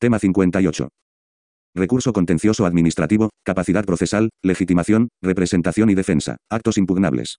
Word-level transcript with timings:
Tema 0.00 0.20
58. 0.20 0.88
Recurso 1.74 2.12
contencioso 2.12 2.66
administrativo, 2.66 3.30
capacidad 3.44 3.84
procesal, 3.84 4.30
legitimación, 4.44 5.08
representación 5.20 5.90
y 5.90 5.96
defensa. 5.96 6.36
Actos 6.48 6.78
impugnables. 6.78 7.38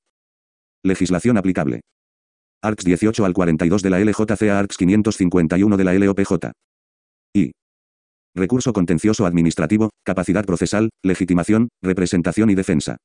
Legislación 0.84 1.38
aplicable. 1.38 1.80
ARCS 2.62 2.84
18 2.84 3.24
al 3.24 3.34
42 3.34 3.82
de 3.82 3.90
la 3.90 4.00
LJCA 4.00 4.60
ARCS 4.60 4.76
551 4.76 5.78
de 5.78 5.84
la 5.86 5.94
LOPJ. 5.94 6.52
Y. 7.34 7.52
Recurso 8.36 8.74
contencioso 8.74 9.26
administrativo, 9.26 9.92
capacidad 10.04 10.44
procesal, 10.44 10.90
legitimación, 11.02 11.70
representación 11.82 12.50
y 12.50 12.56
defensa. 12.56 12.98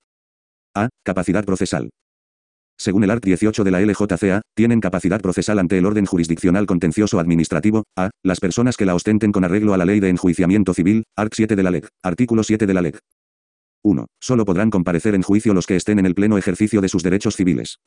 A. 0.74 0.88
Capacidad 1.04 1.44
procesal. 1.44 1.90
Según 2.76 3.04
el 3.04 3.10
art. 3.10 3.24
18 3.24 3.64
de 3.64 3.70
la 3.70 3.80
LJCA, 3.80 4.42
tienen 4.54 4.80
capacidad 4.80 5.20
procesal 5.20 5.58
ante 5.58 5.78
el 5.78 5.86
orden 5.86 6.06
jurisdiccional 6.06 6.66
contencioso 6.66 7.18
administrativo, 7.18 7.84
a, 7.96 8.10
las 8.22 8.40
personas 8.40 8.76
que 8.76 8.84
la 8.84 8.94
ostenten 8.94 9.32
con 9.32 9.44
arreglo 9.44 9.74
a 9.74 9.78
la 9.78 9.84
ley 9.84 10.00
de 10.00 10.10
enjuiciamiento 10.10 10.74
civil, 10.74 11.04
art. 11.16 11.32
7 11.34 11.56
de 11.56 11.62
la 11.62 11.70
LEC, 11.70 11.88
artículo 12.02 12.42
7 12.42 12.66
de 12.66 12.74
la 12.74 12.82
LEC. 12.82 12.98
1. 13.82 14.06
Solo 14.20 14.44
podrán 14.44 14.70
comparecer 14.70 15.14
en 15.14 15.22
juicio 15.22 15.54
los 15.54 15.66
que 15.66 15.76
estén 15.76 15.98
en 15.98 16.06
el 16.06 16.14
pleno 16.14 16.38
ejercicio 16.38 16.80
de 16.80 16.88
sus 16.88 17.02
derechos 17.02 17.36
civiles. 17.36 17.78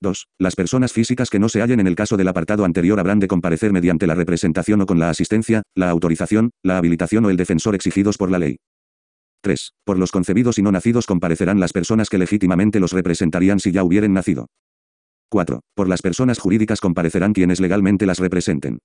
2. 0.00 0.26
Las 0.38 0.56
personas 0.56 0.92
físicas 0.92 1.30
que 1.30 1.38
no 1.38 1.48
se 1.48 1.62
hallen 1.62 1.80
en 1.80 1.86
el 1.86 1.94
caso 1.94 2.16
del 2.16 2.28
apartado 2.28 2.64
anterior 2.64 2.98
habrán 2.98 3.20
de 3.20 3.28
comparecer 3.28 3.72
mediante 3.72 4.06
la 4.06 4.16
representación 4.16 4.80
o 4.80 4.86
con 4.86 4.98
la 4.98 5.10
asistencia, 5.10 5.62
la 5.76 5.90
autorización, 5.90 6.50
la 6.62 6.76
habilitación 6.76 7.24
o 7.24 7.30
el 7.30 7.36
defensor 7.36 7.74
exigidos 7.74 8.18
por 8.18 8.30
la 8.30 8.40
ley. 8.40 8.56
3. 9.42 9.72
Por 9.84 9.98
los 9.98 10.12
concebidos 10.12 10.58
y 10.58 10.62
no 10.62 10.72
nacidos 10.72 11.06
comparecerán 11.06 11.60
las 11.60 11.72
personas 11.72 12.08
que 12.08 12.18
legítimamente 12.18 12.80
los 12.80 12.92
representarían 12.92 13.58
si 13.60 13.72
ya 13.72 13.84
hubieren 13.84 14.14
nacido. 14.14 14.46
4. 15.30 15.60
Por 15.74 15.88
las 15.88 16.00
personas 16.00 16.38
jurídicas 16.38 16.80
comparecerán 16.80 17.32
quienes 17.32 17.60
legalmente 17.60 18.06
las 18.06 18.18
representen. 18.18 18.78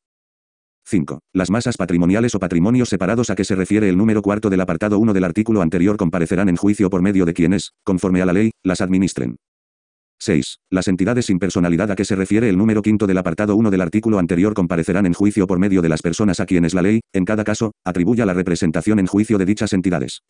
5. 0.86 1.20
Las 1.34 1.52
masas 1.52 1.78
patrimoniales 1.78 2.34
o 2.34 2.40
patrimonios 2.40 2.90
separados 2.90 3.30
a 3.30 3.36
que 3.36 3.44
se 3.44 3.56
refiere 3.56 3.90
el 3.90 3.98
número 3.98 4.22
cuarto 4.22 4.50
del 4.50 4.62
apartado 4.62 4.98
1 5.00 5.14
del 5.14 5.26
artículo 5.26 5.62
anterior 5.62 5.98
comparecerán 5.98 6.50
en 6.50 6.56
juicio 6.56 6.90
por 6.90 7.02
medio 7.02 7.26
de 7.26 7.34
quienes, 7.34 7.74
conforme 7.84 8.22
a 8.22 8.26
la 8.26 8.34
ley, 8.34 8.52
las 8.64 8.82
administren. 8.82 9.36
6. 10.20 10.60
Las 10.72 10.88
entidades 10.88 11.26
sin 11.26 11.38
personalidad 11.38 11.92
a 11.92 11.96
que 11.96 12.06
se 12.06 12.16
refiere 12.16 12.50
el 12.50 12.58
número 12.58 12.82
quinto 12.82 13.06
del 13.06 13.18
apartado 13.18 13.56
1 13.56 13.70
del 13.70 13.82
artículo 13.82 14.18
anterior 14.18 14.54
comparecerán 14.54 15.06
en 15.06 15.14
juicio 15.14 15.46
por 15.46 15.60
medio 15.60 15.82
de 15.82 15.90
las 15.90 16.02
personas 16.02 16.40
a 16.40 16.46
quienes 16.46 16.74
la 16.74 16.82
ley, 16.82 17.02
en 17.14 17.26
cada 17.26 17.44
caso, 17.44 17.74
atribuya 17.86 18.26
la 18.26 18.34
representación 18.34 18.98
en 19.00 19.06
juicio 19.06 19.38
de 19.38 19.46
dichas 19.46 19.74
entidades. 19.74 20.22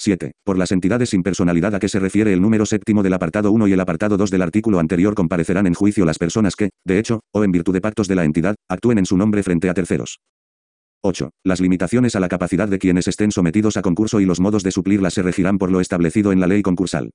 7. 0.00 0.32
Por 0.44 0.56
las 0.56 0.72
entidades 0.72 1.10
sin 1.10 1.22
personalidad 1.22 1.74
a 1.74 1.78
que 1.78 1.90
se 1.90 1.98
refiere 1.98 2.32
el 2.32 2.40
número 2.40 2.64
séptimo 2.64 3.02
del 3.02 3.12
apartado 3.12 3.52
1 3.52 3.68
y 3.68 3.74
el 3.74 3.80
apartado 3.80 4.16
2 4.16 4.30
del 4.30 4.40
artículo 4.40 4.78
anterior 4.78 5.14
comparecerán 5.14 5.66
en 5.66 5.74
juicio 5.74 6.06
las 6.06 6.16
personas 6.16 6.56
que, 6.56 6.70
de 6.86 6.98
hecho, 6.98 7.20
o 7.34 7.44
en 7.44 7.52
virtud 7.52 7.74
de 7.74 7.82
pactos 7.82 8.08
de 8.08 8.14
la 8.14 8.24
entidad, 8.24 8.54
actúen 8.66 8.96
en 8.96 9.04
su 9.04 9.18
nombre 9.18 9.42
frente 9.42 9.68
a 9.68 9.74
terceros. 9.74 10.20
8. 11.02 11.28
Las 11.44 11.60
limitaciones 11.60 12.16
a 12.16 12.20
la 12.20 12.28
capacidad 12.28 12.66
de 12.66 12.78
quienes 12.78 13.08
estén 13.08 13.30
sometidos 13.30 13.76
a 13.76 13.82
concurso 13.82 14.20
y 14.20 14.24
los 14.24 14.40
modos 14.40 14.62
de 14.62 14.70
suplirlas 14.70 15.12
se 15.12 15.22
regirán 15.22 15.58
por 15.58 15.70
lo 15.70 15.82
establecido 15.82 16.32
en 16.32 16.40
la 16.40 16.46
ley 16.46 16.62
concursal. 16.62 17.10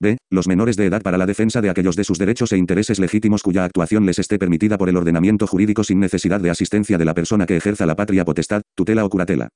B. 0.00 0.18
Los 0.30 0.46
menores 0.46 0.76
de 0.76 0.86
edad 0.86 1.02
para 1.02 1.18
la 1.18 1.26
defensa 1.26 1.60
de 1.60 1.70
aquellos 1.70 1.96
de 1.96 2.04
sus 2.04 2.18
derechos 2.18 2.52
e 2.52 2.58
intereses 2.58 3.00
legítimos 3.00 3.42
cuya 3.42 3.64
actuación 3.64 4.06
les 4.06 4.20
esté 4.20 4.38
permitida 4.38 4.78
por 4.78 4.88
el 4.88 4.96
ordenamiento 4.96 5.48
jurídico 5.48 5.82
sin 5.82 5.98
necesidad 5.98 6.40
de 6.40 6.50
asistencia 6.50 6.96
de 6.96 7.04
la 7.04 7.14
persona 7.14 7.44
que 7.44 7.56
ejerza 7.56 7.86
la 7.86 7.96
patria 7.96 8.24
potestad, 8.24 8.62
tutela 8.76 9.04
o 9.04 9.10
curatela. 9.10 9.48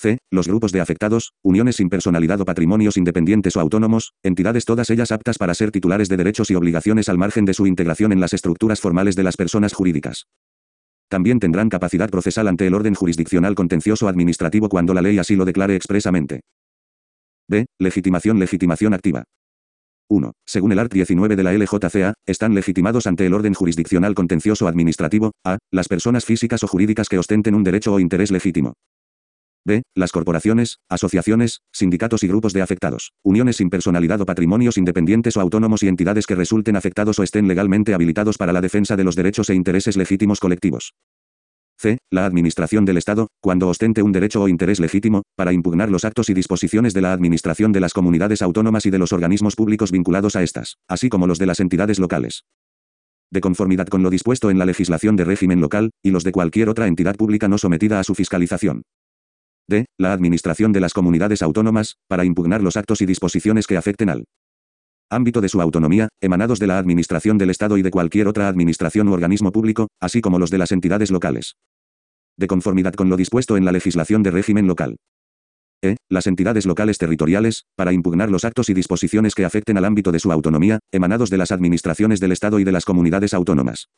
C. 0.00 0.16
Los 0.30 0.48
grupos 0.48 0.72
de 0.72 0.80
afectados, 0.80 1.34
uniones 1.42 1.76
sin 1.76 1.90
personalidad 1.90 2.40
o 2.40 2.46
patrimonios 2.46 2.96
independientes 2.96 3.54
o 3.56 3.60
autónomos, 3.60 4.14
entidades 4.22 4.64
todas 4.64 4.88
ellas 4.88 5.12
aptas 5.12 5.36
para 5.36 5.52
ser 5.52 5.70
titulares 5.70 6.08
de 6.08 6.16
derechos 6.16 6.50
y 6.50 6.54
obligaciones 6.54 7.10
al 7.10 7.18
margen 7.18 7.44
de 7.44 7.52
su 7.52 7.66
integración 7.66 8.10
en 8.10 8.20
las 8.20 8.32
estructuras 8.32 8.80
formales 8.80 9.14
de 9.14 9.24
las 9.24 9.36
personas 9.36 9.74
jurídicas. 9.74 10.26
También 11.08 11.38
tendrán 11.38 11.68
capacidad 11.68 12.08
procesal 12.08 12.48
ante 12.48 12.66
el 12.66 12.74
orden 12.74 12.94
jurisdiccional 12.94 13.54
contencioso 13.54 14.08
administrativo 14.08 14.70
cuando 14.70 14.94
la 14.94 15.02
ley 15.02 15.18
así 15.18 15.36
lo 15.36 15.44
declare 15.44 15.76
expresamente. 15.76 16.40
B. 17.46 17.66
Legitimación 17.78 18.38
Legitimación 18.38 18.94
activa. 18.94 19.24
1. 20.08 20.32
Según 20.46 20.72
el 20.72 20.78
art. 20.78 20.92
19 20.92 21.36
de 21.36 21.42
la 21.42 21.52
LJCA, 21.52 22.14
están 22.26 22.54
legitimados 22.54 23.06
ante 23.06 23.26
el 23.26 23.34
orden 23.34 23.54
jurisdiccional 23.54 24.14
contencioso 24.14 24.66
administrativo, 24.66 25.32
a, 25.44 25.58
las 25.70 25.88
personas 25.88 26.24
físicas 26.24 26.64
o 26.64 26.68
jurídicas 26.68 27.08
que 27.08 27.18
ostenten 27.18 27.54
un 27.54 27.64
derecho 27.64 27.92
o 27.92 28.00
interés 28.00 28.30
legítimo. 28.30 28.74
B. 29.64 29.82
Las 29.94 30.12
corporaciones, 30.12 30.78
asociaciones, 30.88 31.60
sindicatos 31.72 32.22
y 32.22 32.28
grupos 32.28 32.52
de 32.52 32.62
afectados, 32.62 33.12
uniones 33.22 33.56
sin 33.56 33.70
personalidad 33.70 34.20
o 34.20 34.26
patrimonios 34.26 34.78
independientes 34.78 35.36
o 35.36 35.40
autónomos 35.40 35.82
y 35.82 35.88
entidades 35.88 36.26
que 36.26 36.34
resulten 36.34 36.76
afectados 36.76 37.18
o 37.18 37.22
estén 37.22 37.46
legalmente 37.46 37.92
habilitados 37.92 38.38
para 38.38 38.52
la 38.52 38.60
defensa 38.60 38.96
de 38.96 39.04
los 39.04 39.16
derechos 39.16 39.50
e 39.50 39.54
intereses 39.54 39.96
legítimos 39.96 40.40
colectivos. 40.40 40.94
C. 41.78 41.98
La 42.10 42.26
Administración 42.26 42.84
del 42.84 42.98
Estado, 42.98 43.28
cuando 43.40 43.68
ostente 43.68 44.02
un 44.02 44.12
derecho 44.12 44.42
o 44.42 44.48
interés 44.48 44.80
legítimo, 44.80 45.22
para 45.34 45.52
impugnar 45.52 45.90
los 45.90 46.04
actos 46.04 46.28
y 46.28 46.34
disposiciones 46.34 46.92
de 46.92 47.00
la 47.00 47.14
Administración 47.14 47.72
de 47.72 47.80
las 47.80 47.94
comunidades 47.94 48.42
autónomas 48.42 48.84
y 48.84 48.90
de 48.90 48.98
los 48.98 49.12
organismos 49.12 49.56
públicos 49.56 49.90
vinculados 49.90 50.36
a 50.36 50.42
estas, 50.42 50.76
así 50.88 51.08
como 51.08 51.26
los 51.26 51.38
de 51.38 51.46
las 51.46 51.60
entidades 51.60 51.98
locales. 51.98 52.44
De 53.30 53.40
conformidad 53.40 53.86
con 53.86 54.02
lo 54.02 54.10
dispuesto 54.10 54.50
en 54.50 54.58
la 54.58 54.66
legislación 54.66 55.16
de 55.16 55.24
régimen 55.24 55.60
local, 55.60 55.90
y 56.02 56.10
los 56.10 56.24
de 56.24 56.32
cualquier 56.32 56.68
otra 56.68 56.86
entidad 56.86 57.16
pública 57.16 57.48
no 57.48 57.56
sometida 57.56 57.98
a 57.98 58.04
su 58.04 58.14
fiscalización. 58.14 58.82
D. 59.70 59.86
La 59.98 60.12
Administración 60.12 60.72
de 60.72 60.80
las 60.80 60.92
comunidades 60.92 61.42
autónomas, 61.42 61.94
para 62.08 62.24
impugnar 62.24 62.60
los 62.60 62.76
actos 62.76 63.00
y 63.02 63.06
disposiciones 63.06 63.68
que 63.68 63.76
afecten 63.76 64.10
al 64.10 64.24
ámbito 65.08 65.40
de 65.40 65.48
su 65.48 65.60
autonomía, 65.62 66.08
emanados 66.20 66.58
de 66.58 66.66
la 66.66 66.78
Administración 66.78 67.38
del 67.38 67.50
Estado 67.50 67.78
y 67.78 67.82
de 67.82 67.90
cualquier 67.92 68.26
otra 68.26 68.48
administración 68.48 69.08
u 69.08 69.12
organismo 69.12 69.52
público, 69.52 69.86
así 70.00 70.20
como 70.20 70.40
los 70.40 70.50
de 70.50 70.58
las 70.58 70.72
entidades 70.72 71.12
locales. 71.12 71.54
De 72.36 72.48
conformidad 72.48 72.94
con 72.94 73.08
lo 73.08 73.16
dispuesto 73.16 73.56
en 73.56 73.64
la 73.64 73.72
legislación 73.72 74.24
de 74.24 74.32
régimen 74.32 74.66
local. 74.66 74.96
E. 75.82 75.96
Las 76.08 76.26
entidades 76.26 76.66
locales 76.66 76.98
territoriales, 76.98 77.62
para 77.76 77.92
impugnar 77.92 78.28
los 78.28 78.44
actos 78.44 78.68
y 78.70 78.74
disposiciones 78.74 79.34
que 79.34 79.44
afecten 79.44 79.78
al 79.78 79.84
ámbito 79.84 80.10
de 80.10 80.18
su 80.18 80.32
autonomía, 80.32 80.80
emanados 80.92 81.30
de 81.30 81.38
las 81.38 81.52
administraciones 81.52 82.18
del 82.18 82.32
Estado 82.32 82.58
y 82.58 82.64
de 82.64 82.72
las 82.72 82.84
comunidades 82.84 83.34
autónomas 83.34 83.88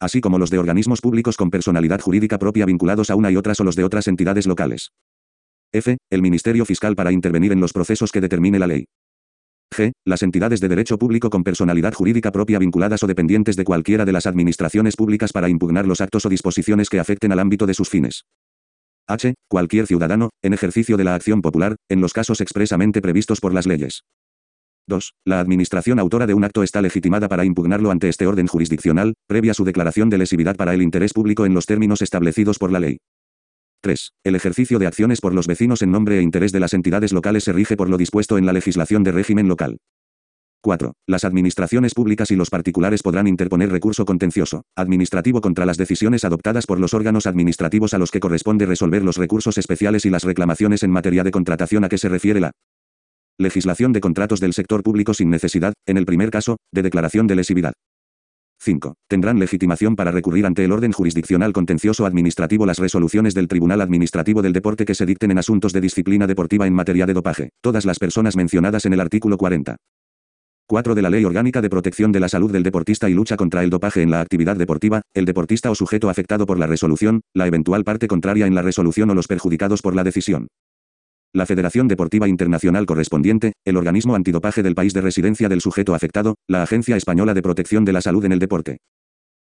así 0.00 0.20
como 0.20 0.38
los 0.38 0.50
de 0.50 0.58
organismos 0.58 1.00
públicos 1.00 1.36
con 1.36 1.50
personalidad 1.50 2.00
jurídica 2.00 2.38
propia 2.38 2.66
vinculados 2.66 3.10
a 3.10 3.16
una 3.16 3.30
y 3.30 3.36
otras 3.36 3.60
o 3.60 3.64
los 3.64 3.76
de 3.76 3.84
otras 3.84 4.08
entidades 4.08 4.46
locales. 4.46 4.90
F. 5.72 5.98
El 6.10 6.22
Ministerio 6.22 6.64
Fiscal 6.64 6.96
para 6.96 7.12
intervenir 7.12 7.52
en 7.52 7.60
los 7.60 7.72
procesos 7.72 8.10
que 8.10 8.20
determine 8.20 8.58
la 8.58 8.66
ley. 8.66 8.86
G. 9.72 9.92
Las 10.04 10.22
entidades 10.22 10.60
de 10.60 10.68
derecho 10.68 10.98
público 10.98 11.30
con 11.30 11.44
personalidad 11.44 11.94
jurídica 11.94 12.32
propia 12.32 12.58
vinculadas 12.58 13.04
o 13.04 13.06
dependientes 13.06 13.54
de 13.54 13.64
cualquiera 13.64 14.04
de 14.04 14.12
las 14.12 14.26
administraciones 14.26 14.96
públicas 14.96 15.32
para 15.32 15.48
impugnar 15.48 15.86
los 15.86 16.00
actos 16.00 16.26
o 16.26 16.28
disposiciones 16.28 16.88
que 16.88 16.98
afecten 16.98 17.30
al 17.30 17.38
ámbito 17.38 17.66
de 17.66 17.74
sus 17.74 17.88
fines. 17.88 18.24
H. 19.06 19.34
Cualquier 19.48 19.86
ciudadano, 19.86 20.30
en 20.42 20.54
ejercicio 20.54 20.96
de 20.96 21.04
la 21.04 21.14
acción 21.14 21.40
popular, 21.40 21.76
en 21.88 22.00
los 22.00 22.12
casos 22.12 22.40
expresamente 22.40 23.00
previstos 23.00 23.40
por 23.40 23.54
las 23.54 23.66
leyes. 23.66 24.02
2. 24.86 25.14
La 25.24 25.40
administración 25.40 25.98
autora 25.98 26.26
de 26.26 26.34
un 26.34 26.44
acto 26.44 26.62
está 26.62 26.82
legitimada 26.82 27.28
para 27.28 27.44
impugnarlo 27.44 27.90
ante 27.90 28.08
este 28.08 28.26
orden 28.26 28.46
jurisdiccional, 28.46 29.14
previa 29.26 29.54
su 29.54 29.64
declaración 29.64 30.10
de 30.10 30.18
lesividad 30.18 30.56
para 30.56 30.74
el 30.74 30.82
interés 30.82 31.12
público 31.12 31.46
en 31.46 31.54
los 31.54 31.66
términos 31.66 32.02
establecidos 32.02 32.58
por 32.58 32.72
la 32.72 32.80
ley. 32.80 32.98
3. 33.82 34.12
El 34.24 34.34
ejercicio 34.34 34.78
de 34.78 34.86
acciones 34.86 35.20
por 35.20 35.34
los 35.34 35.46
vecinos 35.46 35.80
en 35.82 35.90
nombre 35.90 36.18
e 36.18 36.22
interés 36.22 36.52
de 36.52 36.60
las 36.60 36.74
entidades 36.74 37.12
locales 37.12 37.44
se 37.44 37.52
rige 37.52 37.76
por 37.76 37.88
lo 37.88 37.96
dispuesto 37.96 38.36
en 38.36 38.46
la 38.46 38.52
legislación 38.52 39.02
de 39.04 39.12
régimen 39.12 39.48
local. 39.48 39.78
4. 40.62 40.92
Las 41.06 41.24
administraciones 41.24 41.94
públicas 41.94 42.30
y 42.30 42.36
los 42.36 42.50
particulares 42.50 43.02
podrán 43.02 43.26
interponer 43.26 43.70
recurso 43.70 44.04
contencioso, 44.04 44.64
administrativo 44.76 45.40
contra 45.40 45.64
las 45.64 45.78
decisiones 45.78 46.24
adoptadas 46.24 46.66
por 46.66 46.78
los 46.78 46.92
órganos 46.92 47.26
administrativos 47.26 47.94
a 47.94 47.98
los 47.98 48.10
que 48.10 48.20
corresponde 48.20 48.66
resolver 48.66 49.02
los 49.02 49.16
recursos 49.16 49.56
especiales 49.56 50.04
y 50.04 50.10
las 50.10 50.24
reclamaciones 50.24 50.82
en 50.82 50.90
materia 50.90 51.24
de 51.24 51.30
contratación 51.30 51.84
a 51.84 51.88
que 51.88 51.96
se 51.96 52.10
refiere 52.10 52.40
la 52.40 52.52
Legislación 53.40 53.94
de 53.94 54.02
contratos 54.02 54.38
del 54.38 54.52
sector 54.52 54.82
público 54.82 55.14
sin 55.14 55.30
necesidad, 55.30 55.72
en 55.86 55.96
el 55.96 56.04
primer 56.04 56.30
caso, 56.30 56.58
de 56.74 56.82
declaración 56.82 57.26
de 57.26 57.36
lesividad. 57.36 57.72
5. 58.60 58.96
Tendrán 59.08 59.38
legitimación 59.38 59.96
para 59.96 60.10
recurrir 60.10 60.44
ante 60.44 60.62
el 60.62 60.72
orden 60.72 60.92
jurisdiccional 60.92 61.54
contencioso 61.54 62.04
administrativo 62.04 62.66
las 62.66 62.78
resoluciones 62.78 63.32
del 63.32 63.48
Tribunal 63.48 63.80
Administrativo 63.80 64.42
del 64.42 64.52
Deporte 64.52 64.84
que 64.84 64.94
se 64.94 65.06
dicten 65.06 65.30
en 65.30 65.38
asuntos 65.38 65.72
de 65.72 65.80
disciplina 65.80 66.26
deportiva 66.26 66.66
en 66.66 66.74
materia 66.74 67.06
de 67.06 67.14
dopaje, 67.14 67.48
todas 67.62 67.86
las 67.86 67.98
personas 67.98 68.36
mencionadas 68.36 68.84
en 68.84 68.92
el 68.92 69.00
artículo 69.00 69.38
40. 69.38 69.74
4 70.66 70.94
de 70.94 71.00
la 71.00 71.08
Ley 71.08 71.24
Orgánica 71.24 71.62
de 71.62 71.70
Protección 71.70 72.12
de 72.12 72.20
la 72.20 72.28
Salud 72.28 72.52
del 72.52 72.62
Deportista 72.62 73.08
y 73.08 73.14
Lucha 73.14 73.38
contra 73.38 73.64
el 73.64 73.70
Dopaje 73.70 74.02
en 74.02 74.10
la 74.10 74.20
Actividad 74.20 74.56
Deportiva, 74.56 75.00
el 75.14 75.24
deportista 75.24 75.70
o 75.70 75.74
sujeto 75.74 76.10
afectado 76.10 76.44
por 76.44 76.58
la 76.58 76.66
resolución, 76.66 77.22
la 77.34 77.46
eventual 77.46 77.84
parte 77.84 78.06
contraria 78.06 78.46
en 78.46 78.54
la 78.54 78.60
resolución 78.60 79.08
o 79.08 79.14
los 79.14 79.28
perjudicados 79.28 79.80
por 79.80 79.94
la 79.94 80.04
decisión 80.04 80.48
la 81.32 81.46
Federación 81.46 81.86
Deportiva 81.86 82.26
Internacional 82.26 82.86
correspondiente, 82.86 83.52
el 83.64 83.76
organismo 83.76 84.16
antidopaje 84.16 84.64
del 84.64 84.74
país 84.74 84.92
de 84.94 85.00
residencia 85.00 85.48
del 85.48 85.60
sujeto 85.60 85.94
afectado, 85.94 86.34
la 86.48 86.62
Agencia 86.62 86.96
Española 86.96 87.34
de 87.34 87.42
Protección 87.42 87.84
de 87.84 87.92
la 87.92 88.00
Salud 88.00 88.24
en 88.24 88.32
el 88.32 88.40
Deporte. 88.40 88.78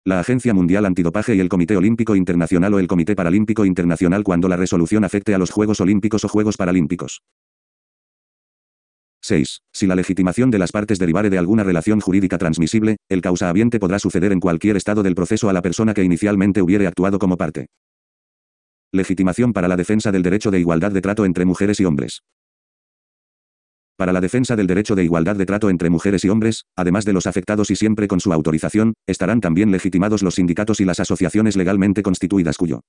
La 0.03 0.19
Agencia 0.19 0.53
Mundial 0.53 0.85
Antidopaje 0.85 1.35
y 1.35 1.39
el 1.39 1.47
Comité 1.47 1.77
Olímpico 1.77 2.15
Internacional 2.15 2.73
o 2.73 2.79
el 2.79 2.87
Comité 2.87 3.15
Paralímpico 3.15 3.63
Internacional 3.65 4.23
cuando 4.23 4.49
la 4.49 4.57
resolución 4.57 5.05
afecte 5.05 5.33
a 5.33 5.37
los 5.37 5.51
Juegos 5.51 5.79
Olímpicos 5.79 6.25
o 6.25 6.27
Juegos 6.27 6.57
Paralímpicos. 6.57 7.21
6. 9.21 9.61
Si 9.71 9.87
la 9.87 9.95
legitimación 9.95 10.51
de 10.51 10.59
las 10.59 10.71
partes 10.71 10.99
derivare 10.99 11.29
de 11.29 11.37
alguna 11.37 11.63
relación 11.63 12.01
jurídica 12.01 12.37
transmisible, 12.37 12.97
el 13.07 13.21
causa 13.21 13.47
habiente 13.47 13.79
podrá 13.79 13.99
suceder 13.99 14.33
en 14.33 14.39
cualquier 14.39 14.75
estado 14.75 15.03
del 15.03 15.15
proceso 15.15 15.47
a 15.47 15.53
la 15.53 15.61
persona 15.61 15.93
que 15.93 16.03
inicialmente 16.03 16.61
hubiere 16.61 16.87
actuado 16.87 17.19
como 17.19 17.37
parte. 17.37 17.67
Legitimación 18.93 19.53
para 19.53 19.69
la 19.69 19.77
defensa 19.77 20.11
del 20.11 20.21
derecho 20.21 20.51
de 20.51 20.59
igualdad 20.59 20.91
de 20.91 20.99
trato 20.99 21.23
entre 21.23 21.45
mujeres 21.45 21.79
y 21.79 21.85
hombres. 21.85 22.23
Para 23.95 24.11
la 24.11 24.19
defensa 24.19 24.57
del 24.57 24.67
derecho 24.67 24.95
de 24.95 25.05
igualdad 25.05 25.37
de 25.37 25.45
trato 25.45 25.69
entre 25.69 25.89
mujeres 25.89 26.25
y 26.25 26.29
hombres, 26.29 26.65
además 26.75 27.05
de 27.05 27.13
los 27.13 27.25
afectados 27.25 27.71
y 27.71 27.77
siempre 27.77 28.09
con 28.09 28.19
su 28.19 28.33
autorización, 28.33 28.93
estarán 29.07 29.39
también 29.39 29.71
legitimados 29.71 30.23
los 30.23 30.35
sindicatos 30.35 30.81
y 30.81 30.85
las 30.85 30.99
asociaciones 30.99 31.55
legalmente 31.55 32.03
constituidas 32.03 32.57
cuyo 32.57 32.81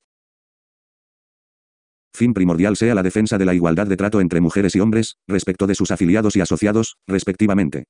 fin 2.15 2.35
primordial 2.35 2.77
sea 2.77 2.95
la 2.95 3.03
defensa 3.03 3.39
de 3.39 3.45
la 3.45 3.55
igualdad 3.55 3.87
de 3.87 3.97
trato 3.97 4.21
entre 4.21 4.41
mujeres 4.41 4.75
y 4.77 4.81
hombres, 4.81 5.17
respecto 5.29 5.67
de 5.67 5.75
sus 5.75 5.91
afiliados 5.91 6.37
y 6.37 6.41
asociados, 6.41 6.97
respectivamente. 7.07 7.85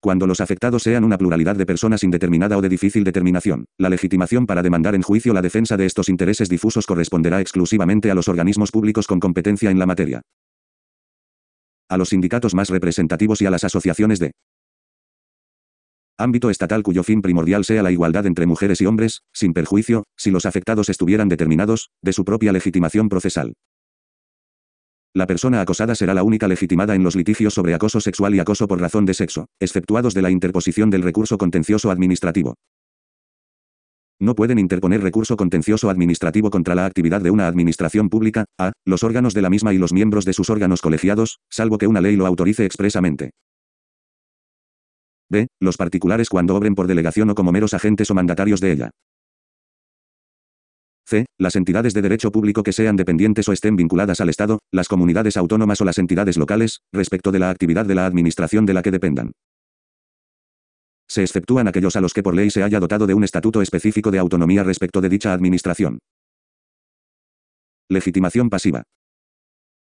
Cuando 0.00 0.26
los 0.26 0.40
afectados 0.40 0.82
sean 0.82 1.04
una 1.04 1.18
pluralidad 1.18 1.56
de 1.56 1.66
personas 1.66 2.02
indeterminada 2.02 2.56
o 2.56 2.62
de 2.62 2.70
difícil 2.70 3.04
determinación, 3.04 3.66
la 3.78 3.90
legitimación 3.90 4.46
para 4.46 4.62
demandar 4.62 4.94
en 4.94 5.02
juicio 5.02 5.34
la 5.34 5.42
defensa 5.42 5.76
de 5.76 5.86
estos 5.86 6.08
intereses 6.08 6.48
difusos 6.48 6.86
corresponderá 6.86 7.40
exclusivamente 7.40 8.10
a 8.10 8.14
los 8.14 8.28
organismos 8.28 8.70
públicos 8.70 9.06
con 9.06 9.20
competencia 9.20 9.70
en 9.70 9.78
la 9.78 9.86
materia 9.86 10.22
a 11.90 11.96
los 11.96 12.10
sindicatos 12.10 12.54
más 12.54 12.70
representativos 12.70 13.42
y 13.42 13.46
a 13.46 13.50
las 13.50 13.64
asociaciones 13.64 14.20
de 14.20 14.30
ámbito 16.16 16.48
estatal 16.50 16.82
cuyo 16.82 17.02
fin 17.02 17.20
primordial 17.20 17.64
sea 17.64 17.82
la 17.82 17.90
igualdad 17.90 18.26
entre 18.26 18.46
mujeres 18.46 18.80
y 18.80 18.86
hombres, 18.86 19.22
sin 19.32 19.52
perjuicio, 19.52 20.04
si 20.16 20.30
los 20.30 20.46
afectados 20.46 20.88
estuvieran 20.88 21.28
determinados, 21.28 21.90
de 22.02 22.12
su 22.12 22.24
propia 22.24 22.52
legitimación 22.52 23.08
procesal. 23.08 23.54
La 25.14 25.26
persona 25.26 25.60
acosada 25.60 25.94
será 25.94 26.14
la 26.14 26.22
única 26.22 26.48
legitimada 26.48 26.94
en 26.94 27.02
los 27.02 27.16
litigios 27.16 27.54
sobre 27.54 27.74
acoso 27.74 28.00
sexual 28.00 28.34
y 28.34 28.40
acoso 28.40 28.68
por 28.68 28.80
razón 28.80 29.06
de 29.06 29.14
sexo, 29.14 29.46
exceptuados 29.58 30.14
de 30.14 30.22
la 30.22 30.30
interposición 30.30 30.90
del 30.90 31.02
recurso 31.02 31.36
contencioso 31.38 31.90
administrativo 31.90 32.54
no 34.20 34.34
pueden 34.34 34.58
interponer 34.58 35.02
recurso 35.02 35.36
contencioso 35.36 35.88
administrativo 35.90 36.50
contra 36.50 36.74
la 36.74 36.84
actividad 36.84 37.22
de 37.22 37.30
una 37.30 37.48
administración 37.48 38.10
pública, 38.10 38.44
a, 38.58 38.72
los 38.84 39.02
órganos 39.02 39.34
de 39.34 39.42
la 39.42 39.50
misma 39.50 39.72
y 39.72 39.78
los 39.78 39.92
miembros 39.92 40.24
de 40.24 40.34
sus 40.34 40.50
órganos 40.50 40.82
colegiados, 40.82 41.40
salvo 41.48 41.78
que 41.78 41.86
una 41.86 42.00
ley 42.00 42.16
lo 42.16 42.26
autorice 42.26 42.66
expresamente. 42.66 43.30
b. 45.30 45.48
Los 45.58 45.76
particulares 45.76 46.28
cuando 46.28 46.54
obren 46.54 46.74
por 46.74 46.86
delegación 46.86 47.30
o 47.30 47.34
como 47.34 47.50
meros 47.50 47.72
agentes 47.72 48.10
o 48.10 48.14
mandatarios 48.14 48.60
de 48.60 48.72
ella. 48.72 48.90
C. 51.10 51.26
Las 51.38 51.56
entidades 51.56 51.92
de 51.92 52.02
derecho 52.02 52.30
público 52.30 52.62
que 52.62 52.72
sean 52.72 52.94
dependientes 52.94 53.48
o 53.48 53.52
estén 53.52 53.74
vinculadas 53.74 54.20
al 54.20 54.28
Estado, 54.28 54.60
las 54.70 54.86
comunidades 54.86 55.36
autónomas 55.36 55.80
o 55.80 55.84
las 55.84 55.98
entidades 55.98 56.36
locales, 56.36 56.82
respecto 56.92 57.32
de 57.32 57.40
la 57.40 57.50
actividad 57.50 57.84
de 57.84 57.96
la 57.96 58.06
administración 58.06 58.64
de 58.64 58.74
la 58.74 58.82
que 58.82 58.92
dependan. 58.92 59.32
Se 61.08 61.22
exceptúan 61.22 61.66
aquellos 61.66 61.96
a 61.96 62.00
los 62.00 62.14
que 62.14 62.22
por 62.22 62.36
ley 62.36 62.50
se 62.50 62.62
haya 62.62 62.78
dotado 62.78 63.08
de 63.08 63.14
un 63.14 63.24
estatuto 63.24 63.60
específico 63.60 64.12
de 64.12 64.20
autonomía 64.20 64.62
respecto 64.62 65.00
de 65.00 65.08
dicha 65.08 65.32
administración. 65.32 65.98
Legitimación 67.88 68.48
pasiva. 68.48 68.84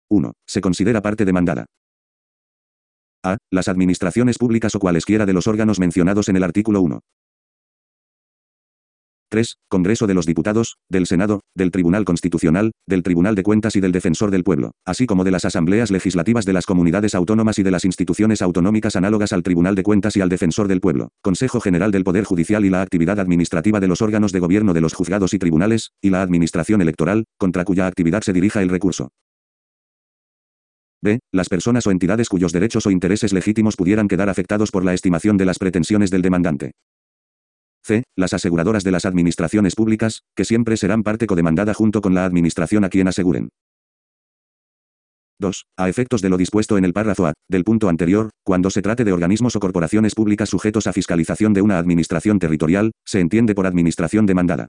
1. 0.09 0.31
Se 0.47 0.61
considera 0.61 1.01
parte 1.01 1.25
demandada. 1.25 1.65
A. 3.25 3.35
Las 3.51 3.67
administraciones 3.67 4.37
públicas 4.37 4.73
o 4.75 4.79
cualesquiera 4.79 5.25
de 5.25 5.33
los 5.33 5.47
órganos 5.47 5.79
mencionados 5.79 6.29
en 6.29 6.37
el 6.37 6.43
artículo 6.45 6.79
1. 6.79 7.01
3. 9.29 9.57
Congreso 9.69 10.07
de 10.07 10.15
los 10.15 10.25
Diputados, 10.25 10.77
del 10.89 11.05
Senado, 11.05 11.41
del 11.55 11.69
Tribunal 11.69 12.03
Constitucional, 12.03 12.71
del 12.87 13.03
Tribunal 13.03 13.35
de 13.35 13.43
Cuentas 13.43 13.75
y 13.75 13.79
del 13.79 13.91
Defensor 13.91 14.31
del 14.31 14.43
Pueblo, 14.43 14.71
así 14.85 15.05
como 15.05 15.23
de 15.23 15.29
las 15.29 15.45
asambleas 15.45 15.91
legislativas 15.91 16.45
de 16.45 16.53
las 16.53 16.65
comunidades 16.65 17.13
autónomas 17.13 17.59
y 17.59 17.63
de 17.63 17.71
las 17.71 17.85
instituciones 17.85 18.41
autonómicas 18.41 18.95
análogas 18.95 19.31
al 19.31 19.43
Tribunal 19.43 19.75
de 19.75 19.83
Cuentas 19.83 20.17
y 20.17 20.21
al 20.21 20.29
Defensor 20.29 20.67
del 20.67 20.81
Pueblo, 20.81 21.09
Consejo 21.21 21.59
General 21.61 21.91
del 21.91 22.03
Poder 22.03 22.23
Judicial 22.23 22.65
y 22.65 22.71
la 22.71 22.81
actividad 22.81 23.19
administrativa 23.19 23.79
de 23.79 23.87
los 23.87 24.01
órganos 24.01 24.31
de 24.31 24.39
gobierno 24.39 24.73
de 24.73 24.81
los 24.81 24.93
juzgados 24.93 25.33
y 25.35 25.39
tribunales, 25.39 25.91
y 26.01 26.09
la 26.09 26.23
administración 26.23 26.81
electoral, 26.81 27.25
contra 27.37 27.65
cuya 27.65 27.85
actividad 27.85 28.21
se 28.21 28.33
dirija 28.33 28.63
el 28.63 28.69
recurso. 28.69 29.09
B. 31.01 31.19
Las 31.31 31.47
personas 31.47 31.87
o 31.87 31.91
entidades 31.91 32.27
cuyos 32.27 32.51
derechos 32.51 32.85
o 32.85 32.91
intereses 32.91 33.31
legítimos 33.31 33.75
pudieran 33.75 34.07
quedar 34.07 34.29
afectados 34.29 34.71
por 34.71 34.83
la 34.83 34.93
estimación 34.93 35.37
de 35.37 35.45
las 35.45 35.59
pretensiones 35.59 36.09
del 36.09 36.21
demandante. 36.21 36.71
C. 37.83 38.03
Las 38.15 38.33
aseguradoras 38.33 38.83
de 38.83 38.91
las 38.91 39.05
administraciones 39.05 39.75
públicas, 39.75 40.21
que 40.35 40.45
siempre 40.45 40.77
serán 40.77 41.03
parte 41.03 41.27
codemandada 41.27 41.73
junto 41.73 42.01
con 42.01 42.13
la 42.13 42.25
administración 42.25 42.83
a 42.83 42.89
quien 42.89 43.07
aseguren. 43.07 43.49
2. 45.39 45.65
A 45.77 45.87
efectos 45.87 46.21
de 46.21 46.29
lo 46.29 46.37
dispuesto 46.37 46.77
en 46.77 46.85
el 46.85 46.93
párrafo 46.93 47.27
A, 47.27 47.33
del 47.49 47.63
punto 47.63 47.87
anterior, 47.87 48.29
cuando 48.43 48.69
se 48.69 48.81
trate 48.81 49.05
de 49.05 49.13
organismos 49.13 49.55
o 49.55 49.59
corporaciones 49.59 50.13
públicas 50.13 50.49
sujetos 50.49 50.85
a 50.85 50.93
fiscalización 50.93 51.53
de 51.53 51.61
una 51.61 51.79
administración 51.79 52.39
territorial, 52.39 52.91
se 53.05 53.21
entiende 53.21 53.55
por 53.55 53.65
administración 53.65 54.25
demandada. 54.25 54.67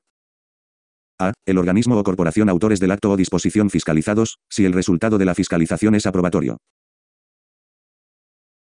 A. 1.18 1.32
El 1.44 1.58
organismo 1.58 1.98
o 1.98 2.04
corporación 2.04 2.48
autores 2.48 2.80
del 2.80 2.92
acto 2.92 3.10
o 3.10 3.16
disposición 3.16 3.68
fiscalizados, 3.68 4.38
si 4.48 4.64
el 4.64 4.72
resultado 4.72 5.18
de 5.18 5.24
la 5.24 5.34
fiscalización 5.34 5.94
es 5.94 6.06
aprobatorio. 6.06 6.58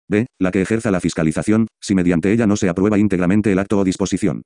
B. 0.08 0.26
La 0.38 0.50
que 0.50 0.62
ejerza 0.62 0.90
la 0.90 1.00
fiscalización, 1.00 1.68
si 1.80 1.94
mediante 1.94 2.32
ella 2.32 2.46
no 2.46 2.56
se 2.56 2.68
aprueba 2.68 2.98
íntegramente 2.98 3.52
el 3.52 3.58
acto 3.58 3.78
o 3.78 3.84
disposición. 3.84 4.42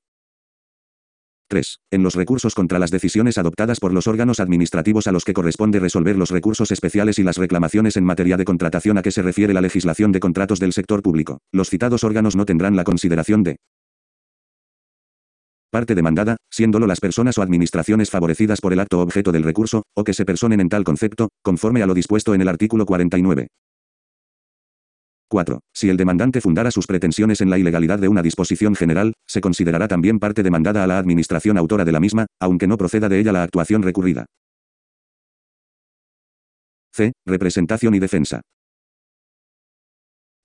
3. 1.49 1.79
En 1.93 2.03
los 2.03 2.15
recursos 2.15 2.55
contra 2.55 2.79
las 2.79 2.91
decisiones 2.91 3.39
adoptadas 3.39 3.79
por 3.79 3.93
los 3.93 4.09
órganos 4.09 4.41
administrativos 4.41 5.07
a 5.07 5.13
los 5.13 5.25
que 5.25 5.33
corresponde 5.33 5.79
resolver 5.79 6.17
los 6.17 6.31
recursos 6.31 6.73
especiales 6.73 7.19
y 7.19 7.23
las 7.23 7.37
reclamaciones 7.37 7.97
en 7.97 8.05
materia 8.05 8.37
de 8.37 8.45
contratación 8.45 8.99
a 8.99 9.03
que 9.03 9.13
se 9.13 9.23
refiere 9.23 9.55
la 9.55 9.61
legislación 9.61 10.11
de 10.13 10.21
contratos 10.21 10.59
del 10.59 10.73
sector 10.73 11.03
público, 11.03 11.39
los 11.53 11.71
citados 11.71 12.03
órganos 12.05 12.35
no 12.35 12.45
tendrán 12.47 12.75
la 12.75 12.85
consideración 12.85 13.45
de 13.45 13.57
parte 15.71 15.95
demandada, 15.95 16.37
siéndolo 16.51 16.87
las 16.87 17.01
personas 17.01 17.39
o 17.39 17.43
administraciones 17.43 18.11
favorecidas 18.11 18.61
por 18.61 18.73
el 18.73 18.81
acto 18.81 19.01
objeto 19.01 19.31
del 19.31 19.43
recurso, 19.43 19.83
o 19.95 20.05
que 20.05 20.15
se 20.15 20.25
personen 20.25 20.61
en 20.61 20.69
tal 20.69 20.85
concepto, 20.85 21.29
conforme 21.43 21.83
a 21.83 21.87
lo 21.87 21.95
dispuesto 21.95 22.35
en 22.35 22.41
el 22.41 22.49
artículo 22.49 22.87
49. 22.87 23.49
4. 25.29 25.61
Si 25.75 25.89
el 25.89 25.97
demandante 25.97 26.41
fundara 26.41 26.71
sus 26.71 26.87
pretensiones 26.87 27.41
en 27.41 27.51
la 27.51 27.59
ilegalidad 27.59 27.99
de 27.99 28.09
una 28.09 28.23
disposición 28.23 28.75
general, 28.75 29.15
se 29.27 29.41
considerará 29.41 29.89
también 29.89 30.19
parte 30.19 30.43
demandada 30.43 30.85
a 30.85 30.87
la 30.87 30.99
administración 30.99 31.59
autora 31.59 31.85
de 31.85 31.93
la 31.93 32.01
misma, 32.01 32.27
aunque 32.41 32.67
no 32.67 32.77
proceda 32.77 33.09
de 33.09 33.21
ella 33.21 33.33
la 33.33 33.43
actuación 33.43 33.83
recurrida. 33.83 34.27
C. 36.93 37.13
Representación 37.27 37.95
y 37.95 37.99
defensa. 37.99 38.41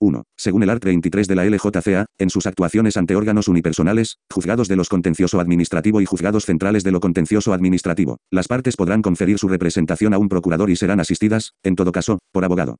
1. 0.02 0.24
Según 0.36 0.64
el 0.64 0.70
art. 0.70 0.84
23 0.84 1.28
de 1.28 1.36
la 1.36 1.44
LJCA, 1.44 2.06
en 2.18 2.28
sus 2.28 2.46
actuaciones 2.46 2.96
ante 2.96 3.14
órganos 3.14 3.46
unipersonales, 3.46 4.16
juzgados 4.30 4.66
de 4.66 4.74
los 4.74 4.88
contencioso 4.88 5.38
administrativo 5.38 6.00
y 6.00 6.06
juzgados 6.06 6.44
centrales 6.44 6.82
de 6.82 6.90
lo 6.90 7.00
contencioso 7.00 7.52
administrativo, 7.52 8.18
las 8.30 8.48
partes 8.48 8.76
podrán 8.76 9.00
conferir 9.00 9.38
su 9.38 9.48
representación 9.48 10.12
a 10.12 10.18
un 10.18 10.28
procurador 10.28 10.70
y 10.70 10.76
serán 10.76 10.98
asistidas, 10.98 11.52
en 11.62 11.76
todo 11.76 11.92
caso, 11.92 12.18
por 12.32 12.44
abogado. 12.44 12.78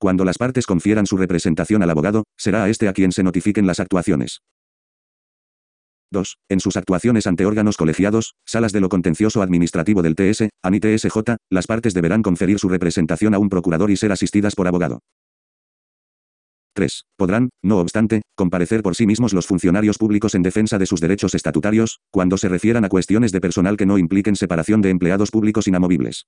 Cuando 0.00 0.24
las 0.24 0.38
partes 0.38 0.64
confieran 0.64 1.04
su 1.04 1.18
representación 1.18 1.82
al 1.82 1.90
abogado, 1.90 2.24
será 2.38 2.64
a 2.64 2.70
este 2.70 2.88
a 2.88 2.94
quien 2.94 3.12
se 3.12 3.22
notifiquen 3.22 3.66
las 3.66 3.80
actuaciones. 3.80 4.40
2. 6.10 6.38
En 6.48 6.58
sus 6.58 6.78
actuaciones 6.78 7.26
ante 7.26 7.44
órganos 7.44 7.76
colegiados, 7.76 8.34
salas 8.46 8.72
de 8.72 8.80
lo 8.80 8.88
contencioso 8.88 9.42
administrativo 9.42 10.00
del 10.00 10.14
TS, 10.14 10.48
ANI 10.62 10.80
TSJ, 10.80 11.36
las 11.50 11.66
partes 11.66 11.92
deberán 11.92 12.22
conferir 12.22 12.58
su 12.58 12.70
representación 12.70 13.34
a 13.34 13.38
un 13.38 13.50
procurador 13.50 13.90
y 13.90 13.96
ser 13.96 14.10
asistidas 14.10 14.54
por 14.54 14.66
abogado. 14.66 15.00
3. 16.72 17.04
Podrán, 17.18 17.50
no 17.62 17.78
obstante, 17.78 18.22
comparecer 18.34 18.82
por 18.82 18.96
sí 18.96 19.06
mismos 19.06 19.34
los 19.34 19.46
funcionarios 19.46 19.98
públicos 19.98 20.34
en 20.34 20.42
defensa 20.42 20.78
de 20.78 20.86
sus 20.86 21.02
derechos 21.02 21.34
estatutarios, 21.34 22.00
cuando 22.10 22.38
se 22.38 22.48
refieran 22.48 22.86
a 22.86 22.88
cuestiones 22.88 23.32
de 23.32 23.40
personal 23.42 23.76
que 23.76 23.84
no 23.84 23.98
impliquen 23.98 24.34
separación 24.34 24.80
de 24.80 24.88
empleados 24.88 25.30
públicos 25.30 25.68
inamovibles. 25.68 26.24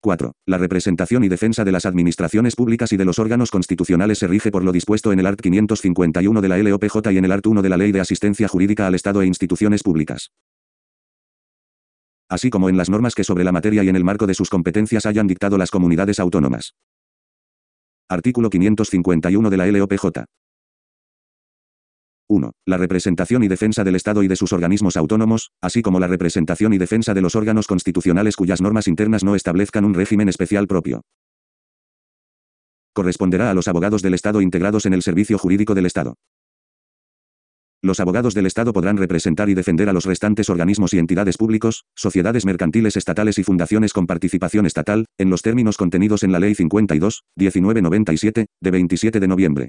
4. 0.00 0.32
La 0.46 0.58
representación 0.58 1.24
y 1.24 1.28
defensa 1.28 1.64
de 1.64 1.72
las 1.72 1.86
administraciones 1.86 2.54
públicas 2.54 2.92
y 2.92 2.96
de 2.96 3.04
los 3.04 3.18
órganos 3.18 3.50
constitucionales 3.50 4.18
se 4.18 4.26
rige 4.26 4.50
por 4.50 4.64
lo 4.64 4.72
dispuesto 4.72 5.12
en 5.12 5.20
el 5.20 5.26
art. 5.26 5.40
551 5.40 6.40
de 6.40 6.48
la 6.48 6.58
LOPJ 6.58 7.12
y 7.12 7.18
en 7.18 7.24
el 7.24 7.32
art. 7.32 7.46
1 7.46 7.62
de 7.62 7.68
la 7.68 7.76
Ley 7.76 7.92
de 7.92 8.00
Asistencia 8.00 8.48
Jurídica 8.48 8.86
al 8.86 8.94
Estado 8.94 9.22
e 9.22 9.26
Instituciones 9.26 9.82
Públicas. 9.82 10.30
Así 12.28 12.50
como 12.50 12.68
en 12.68 12.76
las 12.76 12.90
normas 12.90 13.14
que 13.14 13.24
sobre 13.24 13.44
la 13.44 13.52
materia 13.52 13.82
y 13.82 13.88
en 13.88 13.96
el 13.96 14.04
marco 14.04 14.26
de 14.26 14.34
sus 14.34 14.50
competencias 14.50 15.06
hayan 15.06 15.26
dictado 15.26 15.56
las 15.56 15.70
comunidades 15.70 16.20
autónomas. 16.20 16.74
Artículo 18.08 18.50
551 18.50 19.50
de 19.50 19.56
la 19.56 19.66
LOPJ. 19.66 20.24
1. 22.28 22.52
La 22.66 22.76
representación 22.76 23.42
y 23.42 23.48
defensa 23.48 23.84
del 23.84 23.96
Estado 23.96 24.22
y 24.22 24.28
de 24.28 24.36
sus 24.36 24.52
organismos 24.52 24.96
autónomos, 24.96 25.50
así 25.62 25.82
como 25.82 25.98
la 25.98 26.06
representación 26.06 26.72
y 26.74 26.78
defensa 26.78 27.14
de 27.14 27.22
los 27.22 27.34
órganos 27.34 27.66
constitucionales 27.66 28.36
cuyas 28.36 28.60
normas 28.60 28.86
internas 28.86 29.24
no 29.24 29.34
establezcan 29.34 29.84
un 29.84 29.94
régimen 29.94 30.28
especial 30.28 30.66
propio. 30.66 31.02
Corresponderá 32.92 33.50
a 33.50 33.54
los 33.54 33.68
abogados 33.68 34.02
del 34.02 34.14
Estado 34.14 34.40
integrados 34.42 34.84
en 34.84 34.92
el 34.92 35.02
Servicio 35.02 35.38
Jurídico 35.38 35.74
del 35.74 35.86
Estado. 35.86 36.14
Los 37.80 38.00
abogados 38.00 38.34
del 38.34 38.46
Estado 38.46 38.72
podrán 38.72 38.96
representar 38.96 39.48
y 39.48 39.54
defender 39.54 39.88
a 39.88 39.92
los 39.92 40.04
restantes 40.04 40.50
organismos 40.50 40.92
y 40.94 40.98
entidades 40.98 41.36
públicos, 41.36 41.84
sociedades 41.94 42.44
mercantiles 42.44 42.96
estatales 42.96 43.38
y 43.38 43.44
fundaciones 43.44 43.92
con 43.92 44.06
participación 44.06 44.66
estatal, 44.66 45.06
en 45.16 45.30
los 45.30 45.42
términos 45.42 45.76
contenidos 45.76 46.24
en 46.24 46.32
la 46.32 46.40
Ley 46.40 46.56
52, 46.56 47.22
1997, 47.36 48.46
de 48.60 48.70
27 48.70 49.20
de 49.20 49.28
noviembre 49.28 49.68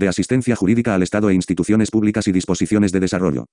de 0.00 0.08
asistencia 0.08 0.56
jurídica 0.56 0.94
al 0.94 1.02
Estado 1.02 1.28
e 1.30 1.34
instituciones 1.34 1.90
públicas 1.90 2.26
y 2.26 2.32
disposiciones 2.32 2.90
de 2.90 3.00
desarrollo. 3.00 3.44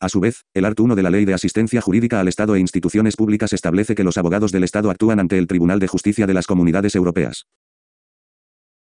A 0.00 0.08
su 0.08 0.20
vez, 0.20 0.44
el 0.54 0.64
art 0.64 0.80
1 0.80 0.96
de 0.96 1.02
la 1.02 1.10
Ley 1.10 1.26
de 1.26 1.34
Asistencia 1.34 1.80
Jurídica 1.80 2.18
al 2.18 2.28
Estado 2.28 2.56
e 2.56 2.60
Instituciones 2.60 3.14
Públicas 3.14 3.52
establece 3.52 3.94
que 3.94 4.04
los 4.04 4.18
abogados 4.18 4.52
del 4.52 4.64
Estado 4.64 4.90
actúan 4.90 5.20
ante 5.20 5.38
el 5.38 5.46
Tribunal 5.46 5.78
de 5.78 5.86
Justicia 5.86 6.26
de 6.26 6.34
las 6.34 6.46
Comunidades 6.46 6.94
Europeas. 6.94 7.46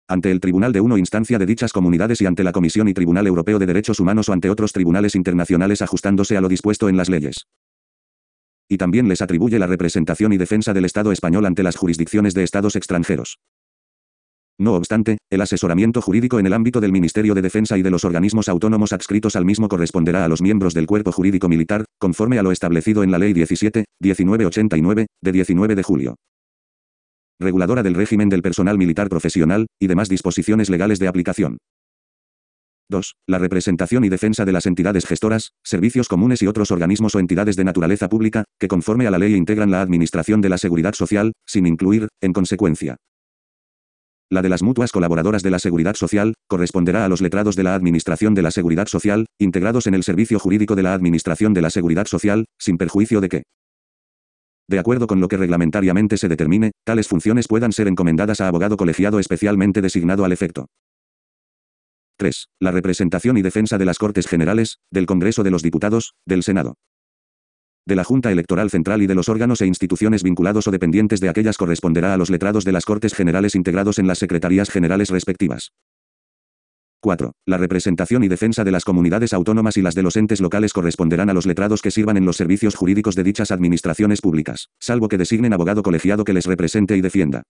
Ante 0.07 0.31
el 0.31 0.39
Tribunal 0.39 0.73
de 0.73 0.81
Uno 0.81 0.97
instancia 0.97 1.39
de 1.39 1.47
dichas 1.47 1.73
comunidades 1.73 2.21
y 2.21 2.27
ante 2.27 2.45
la 2.45 2.53
Comisión 2.53 2.89
y 2.89 2.95
Tribunal 2.95 3.27
Europeo 3.27 3.59
de 3.59 3.67
Derechos 3.67 3.99
Humanos 3.99 4.29
o 4.29 4.33
ante 4.33 4.51
otros 4.51 4.73
tribunales 4.73 5.17
internacionales 5.17 5.83
ajustándose 5.83 6.37
a 6.37 6.41
lo 6.41 6.49
dispuesto 6.49 6.89
en 6.89 6.97
las 6.97 7.09
leyes. 7.09 7.49
Y 8.69 8.77
también 8.79 9.09
les 9.09 9.23
atribuye 9.23 9.59
la 9.59 9.67
representación 9.67 10.33
y 10.33 10.37
defensa 10.37 10.73
del 10.73 10.85
Estado 10.85 11.11
español 11.11 11.47
ante 11.47 11.65
las 11.65 11.77
jurisdicciones 11.77 12.33
de 12.33 12.45
Estados 12.45 12.77
extranjeros. 12.77 13.39
No 14.59 14.75
obstante, 14.75 15.19
el 15.31 15.41
asesoramiento 15.41 16.01
jurídico 16.01 16.39
en 16.39 16.47
el 16.47 16.53
ámbito 16.53 16.81
del 16.81 16.93
Ministerio 16.93 17.35
de 17.35 17.43
Defensa 17.43 17.77
y 17.77 17.83
de 17.83 17.91
los 17.91 18.05
organismos 18.05 18.49
autónomos 18.49 18.93
adscritos 18.93 19.35
al 19.35 19.45
mismo 19.45 19.69
corresponderá 19.69 20.25
a 20.25 20.29
los 20.29 20.43
miembros 20.43 20.75
del 20.75 20.87
Cuerpo 20.87 21.11
Jurídico 21.11 21.49
Militar, 21.49 21.85
conforme 21.99 22.39
a 22.39 22.43
lo 22.43 22.53
establecido 22.53 23.03
en 23.03 23.11
la 23.11 23.19
Ley 23.19 23.33
17, 23.33 23.85
1989, 24.01 25.07
de 25.21 25.33
19 25.33 25.75
de 25.75 25.83
julio. 25.83 26.15
Reguladora 27.41 27.83
del 27.83 27.95
régimen 27.95 28.29
del 28.29 28.43
personal 28.43 28.79
militar 28.79 29.09
profesional, 29.09 29.67
y 29.81 29.89
demás 29.89 30.09
disposiciones 30.09 30.71
legales 30.71 31.01
de 31.01 31.09
aplicación. 31.09 31.59
2. 32.91 33.15
La 33.27 33.39
representación 33.39 34.05
y 34.05 34.09
defensa 34.09 34.45
de 34.45 34.53
las 34.53 34.67
entidades 34.67 35.05
gestoras, 35.05 35.51
servicios 35.65 36.07
comunes 36.07 36.43
y 36.43 36.47
otros 36.47 36.71
organismos 36.71 37.17
o 37.17 37.19
entidades 37.19 37.57
de 37.57 37.65
naturaleza 37.65 38.09
pública, 38.09 38.45
que 38.61 38.69
conforme 38.69 39.09
a 39.09 39.11
la 39.11 39.19
ley 39.19 39.35
integran 39.35 39.73
la 39.73 39.81
Administración 39.81 40.41
de 40.41 40.51
la 40.51 40.59
Seguridad 40.59 40.93
Social, 40.93 41.33
sin 41.45 41.67
incluir, 41.67 42.09
en 42.21 42.33
consecuencia, 42.33 42.99
la 44.35 44.43
de 44.43 44.51
las 44.51 44.63
mutuas 44.63 44.93
colaboradoras 44.93 45.43
de 45.43 45.51
la 45.51 45.59
Seguridad 45.59 45.95
Social, 45.95 46.35
corresponderá 46.47 47.05
a 47.05 47.09
los 47.09 47.23
letrados 47.23 47.57
de 47.57 47.63
la 47.63 47.75
Administración 47.75 48.35
de 48.35 48.43
la 48.43 48.51
Seguridad 48.51 48.87
Social, 48.87 49.27
integrados 49.39 49.87
en 49.87 49.95
el 49.95 50.03
servicio 50.03 50.39
jurídico 50.39 50.77
de 50.77 50.83
la 50.83 50.93
Administración 50.93 51.55
de 51.55 51.63
la 51.63 51.71
Seguridad 51.71 52.07
Social, 52.07 52.45
sin 52.59 52.77
perjuicio 52.77 53.21
de 53.21 53.29
que, 53.29 53.43
de 54.69 54.79
acuerdo 54.79 55.07
con 55.07 55.21
lo 55.21 55.29
que 55.29 55.37
reglamentariamente 55.37 56.17
se 56.17 56.29
determine, 56.29 56.73
tales 56.85 57.09
funciones 57.09 57.49
puedan 57.49 57.73
ser 57.73 57.89
encomendadas 57.89 58.41
a 58.41 58.49
abogado 58.49 58.77
colegiado 58.77 59.19
especialmente 59.19 59.83
designado 59.83 60.25
al 60.25 60.33
efecto. 60.33 60.67
3. 62.17 62.49
La 62.61 62.71
representación 62.71 63.37
y 63.37 63.43
defensa 63.43 63.77
de 63.77 63.85
las 63.85 63.99
Cortes 63.99 64.27
Generales, 64.27 64.79
del 64.91 65.07
Congreso 65.07 65.43
de 65.43 65.51
los 65.51 65.63
Diputados, 65.63 66.15
del 66.27 66.43
Senado 66.43 66.77
de 67.87 67.97
la 67.97 68.05
Junta 68.05 68.33
Electoral 68.33 68.71
Central 68.71 69.03
y 69.03 69.07
de 69.07 69.15
los 69.15 69.29
órganos 69.29 69.61
e 69.61 69.67
instituciones 69.67 70.23
vinculados 70.23 70.67
o 70.67 70.71
dependientes 70.71 71.21
de 71.21 71.29
aquellas 71.29 71.59
corresponderá 71.59 72.15
a 72.15 72.17
los 72.17 72.31
letrados 72.31 72.65
de 72.65 72.73
las 72.73 72.87
Cortes 72.87 73.15
Generales 73.15 73.55
integrados 73.55 73.99
en 73.99 74.07
las 74.07 74.19
Secretarías 74.19 74.71
Generales 74.71 75.11
respectivas. 75.11 75.73
4. 77.01 77.33
La 77.45 77.59
representación 77.59 78.25
y 78.25 78.29
defensa 78.29 78.65
de 78.65 78.71
las 78.71 78.85
comunidades 78.85 79.35
autónomas 79.35 79.77
y 79.77 79.83
las 79.83 79.95
de 79.95 80.03
los 80.03 80.17
entes 80.17 80.41
locales 80.41 80.73
corresponderán 80.73 81.29
a 81.29 81.35
los 81.35 81.45
letrados 81.45 81.83
que 81.83 81.91
sirvan 81.91 82.17
en 82.17 82.25
los 82.25 82.39
servicios 82.39 82.75
jurídicos 82.75 83.15
de 83.15 83.25
dichas 83.25 83.51
administraciones 83.51 84.23
públicas, 84.23 84.71
salvo 84.81 85.09
que 85.09 85.19
designen 85.19 85.53
abogado 85.53 85.83
colegiado 85.83 86.25
que 86.25 86.33
les 86.33 86.47
represente 86.47 86.97
y 86.97 87.03
defienda. 87.03 87.43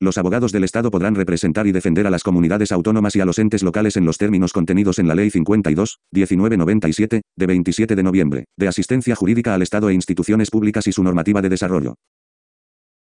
Los 0.00 0.16
abogados 0.16 0.52
del 0.52 0.62
Estado 0.62 0.92
podrán 0.92 1.16
representar 1.16 1.66
y 1.66 1.72
defender 1.72 2.06
a 2.06 2.10
las 2.10 2.22
comunidades 2.22 2.70
autónomas 2.70 3.16
y 3.16 3.20
a 3.20 3.24
los 3.24 3.40
entes 3.40 3.64
locales 3.64 3.96
en 3.96 4.04
los 4.04 4.16
términos 4.16 4.52
contenidos 4.52 5.00
en 5.00 5.08
la 5.08 5.16
Ley 5.16 5.28
52, 5.28 5.98
1997, 6.12 7.22
de 7.36 7.46
27 7.46 7.96
de 7.96 8.02
noviembre, 8.04 8.44
de 8.56 8.68
asistencia 8.68 9.16
jurídica 9.16 9.54
al 9.54 9.62
Estado 9.62 9.90
e 9.90 9.94
instituciones 9.94 10.50
públicas 10.50 10.86
y 10.86 10.92
su 10.92 11.02
normativa 11.02 11.42
de 11.42 11.48
desarrollo. 11.48 11.96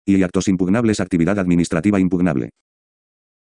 Y 0.07 0.23
actos 0.23 0.47
impugnables 0.47 1.00
actividad 1.00 1.38
administrativa 1.38 2.00
impugnable. 2.00 2.50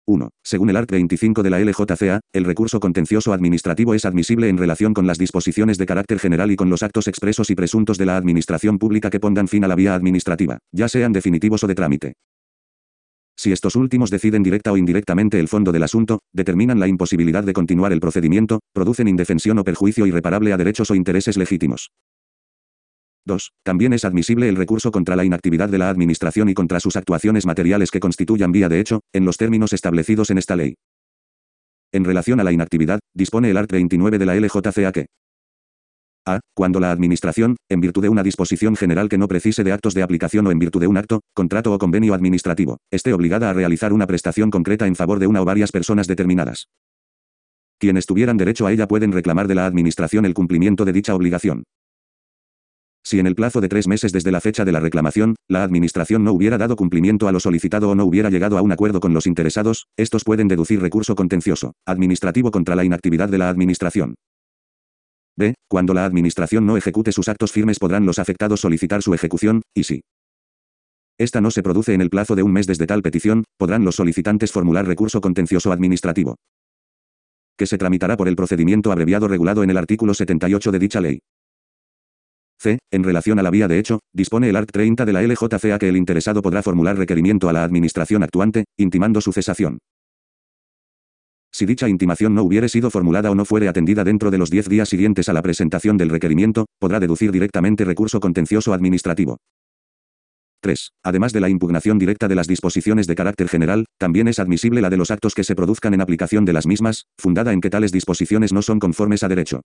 1. 0.04 0.30
Según 0.42 0.70
el 0.70 0.76
art. 0.76 0.90
25 0.90 1.44
de 1.44 1.50
la 1.50 1.60
LJCA, 1.60 2.18
el 2.32 2.44
recurso 2.44 2.80
contencioso 2.80 3.32
administrativo 3.32 3.94
es 3.94 4.04
admisible 4.04 4.48
en 4.48 4.58
relación 4.58 4.94
con 4.94 5.06
las 5.06 5.18
disposiciones 5.18 5.78
de 5.78 5.86
carácter 5.86 6.18
general 6.18 6.50
y 6.50 6.56
con 6.56 6.70
los 6.70 6.82
actos 6.82 7.06
expresos 7.06 7.50
y 7.50 7.54
presuntos 7.54 7.98
de 7.98 8.06
la 8.06 8.16
administración 8.16 8.78
pública 8.78 9.10
que 9.10 9.20
pongan 9.20 9.46
fin 9.46 9.62
a 9.62 9.68
la 9.68 9.76
vía 9.76 9.94
administrativa, 9.94 10.58
ya 10.72 10.88
sean 10.88 11.12
definitivos 11.12 11.62
o 11.62 11.68
de 11.68 11.76
trámite. 11.76 12.14
Si 13.42 13.50
estos 13.50 13.74
últimos 13.74 14.12
deciden 14.12 14.44
directa 14.44 14.70
o 14.70 14.76
indirectamente 14.76 15.40
el 15.40 15.48
fondo 15.48 15.72
del 15.72 15.82
asunto, 15.82 16.20
determinan 16.32 16.78
la 16.78 16.86
imposibilidad 16.86 17.42
de 17.42 17.52
continuar 17.52 17.92
el 17.92 17.98
procedimiento, 17.98 18.60
producen 18.72 19.08
indefensión 19.08 19.58
o 19.58 19.64
perjuicio 19.64 20.06
irreparable 20.06 20.52
a 20.52 20.56
derechos 20.56 20.92
o 20.92 20.94
intereses 20.94 21.36
legítimos. 21.36 21.90
2. 23.24 23.50
También 23.64 23.94
es 23.94 24.04
admisible 24.04 24.48
el 24.48 24.54
recurso 24.54 24.92
contra 24.92 25.16
la 25.16 25.24
inactividad 25.24 25.68
de 25.68 25.78
la 25.78 25.90
Administración 25.90 26.50
y 26.50 26.54
contra 26.54 26.78
sus 26.78 26.94
actuaciones 26.94 27.44
materiales 27.44 27.90
que 27.90 27.98
constituyan 27.98 28.52
vía 28.52 28.68
de 28.68 28.78
hecho, 28.78 29.00
en 29.12 29.24
los 29.24 29.38
términos 29.38 29.72
establecidos 29.72 30.30
en 30.30 30.38
esta 30.38 30.54
ley. 30.54 30.76
En 31.90 32.04
relación 32.04 32.38
a 32.38 32.44
la 32.44 32.52
inactividad, 32.52 33.00
dispone 33.12 33.50
el 33.50 33.56
art. 33.56 33.72
29 33.72 34.18
de 34.20 34.26
la 34.26 34.36
LJCA 34.36 34.92
que 34.92 35.06
a. 36.26 36.40
Cuando 36.54 36.80
la 36.80 36.92
Administración, 36.92 37.56
en 37.68 37.80
virtud 37.80 38.02
de 38.02 38.08
una 38.08 38.22
disposición 38.22 38.76
general 38.76 39.08
que 39.08 39.18
no 39.18 39.28
precise 39.28 39.64
de 39.64 39.72
actos 39.72 39.94
de 39.94 40.02
aplicación 40.02 40.46
o 40.46 40.50
en 40.50 40.58
virtud 40.58 40.80
de 40.80 40.86
un 40.86 40.96
acto, 40.96 41.20
contrato 41.34 41.72
o 41.72 41.78
convenio 41.78 42.14
administrativo, 42.14 42.78
esté 42.90 43.12
obligada 43.12 43.50
a 43.50 43.52
realizar 43.52 43.92
una 43.92 44.06
prestación 44.06 44.50
concreta 44.50 44.86
en 44.86 44.96
favor 44.96 45.18
de 45.18 45.26
una 45.26 45.42
o 45.42 45.44
varias 45.44 45.72
personas 45.72 46.06
determinadas. 46.06 46.68
Quienes 47.78 48.06
tuvieran 48.06 48.36
derecho 48.36 48.66
a 48.66 48.72
ella 48.72 48.86
pueden 48.86 49.12
reclamar 49.12 49.48
de 49.48 49.56
la 49.56 49.66
Administración 49.66 50.24
el 50.24 50.34
cumplimiento 50.34 50.84
de 50.84 50.92
dicha 50.92 51.14
obligación. 51.14 51.64
Si 53.04 53.18
en 53.18 53.26
el 53.26 53.34
plazo 53.34 53.60
de 53.60 53.68
tres 53.68 53.88
meses 53.88 54.12
desde 54.12 54.30
la 54.30 54.40
fecha 54.40 54.64
de 54.64 54.70
la 54.70 54.78
reclamación, 54.78 55.34
la 55.48 55.64
Administración 55.64 56.22
no 56.22 56.32
hubiera 56.32 56.58
dado 56.58 56.76
cumplimiento 56.76 57.26
a 57.26 57.32
lo 57.32 57.40
solicitado 57.40 57.90
o 57.90 57.94
no 57.96 58.04
hubiera 58.04 58.30
llegado 58.30 58.56
a 58.56 58.62
un 58.62 58.70
acuerdo 58.70 59.00
con 59.00 59.12
los 59.12 59.26
interesados, 59.26 59.88
estos 59.96 60.22
pueden 60.22 60.46
deducir 60.46 60.80
recurso 60.80 61.16
contencioso, 61.16 61.72
administrativo 61.84 62.52
contra 62.52 62.76
la 62.76 62.84
inactividad 62.84 63.28
de 63.28 63.38
la 63.38 63.48
Administración. 63.48 64.14
B. 65.36 65.54
Cuando 65.68 65.94
la 65.94 66.04
Administración 66.04 66.66
no 66.66 66.76
ejecute 66.76 67.12
sus 67.12 67.28
actos 67.28 67.52
firmes 67.52 67.78
podrán 67.78 68.06
los 68.06 68.18
afectados 68.18 68.60
solicitar 68.60 69.02
su 69.02 69.14
ejecución, 69.14 69.62
y 69.74 69.84
si 69.84 70.02
esta 71.18 71.40
no 71.40 71.50
se 71.50 71.62
produce 71.62 71.94
en 71.94 72.00
el 72.00 72.10
plazo 72.10 72.34
de 72.34 72.42
un 72.42 72.52
mes 72.52 72.66
desde 72.66 72.86
tal 72.86 73.02
petición, 73.02 73.44
podrán 73.56 73.84
los 73.84 73.96
solicitantes 73.96 74.50
formular 74.50 74.86
recurso 74.86 75.20
contencioso 75.20 75.72
administrativo, 75.72 76.36
que 77.56 77.66
se 77.66 77.78
tramitará 77.78 78.16
por 78.16 78.28
el 78.28 78.36
procedimiento 78.36 78.92
abreviado 78.92 79.28
regulado 79.28 79.62
en 79.62 79.70
el 79.70 79.78
artículo 79.78 80.14
78 80.14 80.72
de 80.72 80.78
dicha 80.78 81.00
ley. 81.00 81.20
C. 82.58 82.78
En 82.92 83.02
relación 83.02 83.38
a 83.38 83.42
la 83.42 83.50
vía 83.50 83.68
de 83.68 83.78
hecho, 83.78 84.00
dispone 84.12 84.48
el 84.48 84.56
art. 84.56 84.70
30 84.72 85.04
de 85.04 85.12
la 85.12 85.22
LJCA 85.22 85.78
que 85.78 85.88
el 85.88 85.96
interesado 85.96 86.42
podrá 86.42 86.62
formular 86.62 86.96
requerimiento 86.96 87.48
a 87.48 87.52
la 87.52 87.64
Administración 87.64 88.22
actuante, 88.22 88.64
intimando 88.78 89.20
su 89.20 89.32
cesación. 89.32 89.78
Si 91.54 91.66
dicha 91.66 91.86
intimación 91.86 92.34
no 92.34 92.44
hubiere 92.44 92.68
sido 92.70 92.90
formulada 92.90 93.30
o 93.30 93.34
no 93.34 93.44
fuere 93.44 93.68
atendida 93.68 94.04
dentro 94.04 94.30
de 94.30 94.38
los 94.38 94.50
10 94.50 94.70
días 94.70 94.88
siguientes 94.88 95.28
a 95.28 95.34
la 95.34 95.42
presentación 95.42 95.98
del 95.98 96.08
requerimiento, 96.08 96.66
podrá 96.78 96.98
deducir 96.98 97.30
directamente 97.30 97.84
recurso 97.84 98.20
contencioso 98.20 98.72
administrativo. 98.72 99.36
3. 100.62 100.92
Además 101.02 101.32
de 101.32 101.40
la 101.40 101.50
impugnación 101.50 101.98
directa 101.98 102.28
de 102.28 102.36
las 102.36 102.46
disposiciones 102.46 103.06
de 103.06 103.16
carácter 103.16 103.48
general, 103.48 103.84
también 103.98 104.28
es 104.28 104.38
admisible 104.38 104.80
la 104.80 104.88
de 104.88 104.96
los 104.96 105.10
actos 105.10 105.34
que 105.34 105.44
se 105.44 105.54
produzcan 105.54 105.92
en 105.92 106.00
aplicación 106.00 106.44
de 106.46 106.54
las 106.54 106.66
mismas, 106.66 107.04
fundada 107.18 107.52
en 107.52 107.60
que 107.60 107.68
tales 107.68 107.92
disposiciones 107.92 108.52
no 108.52 108.62
son 108.62 108.78
conformes 108.78 109.22
a 109.22 109.28
derecho. 109.28 109.60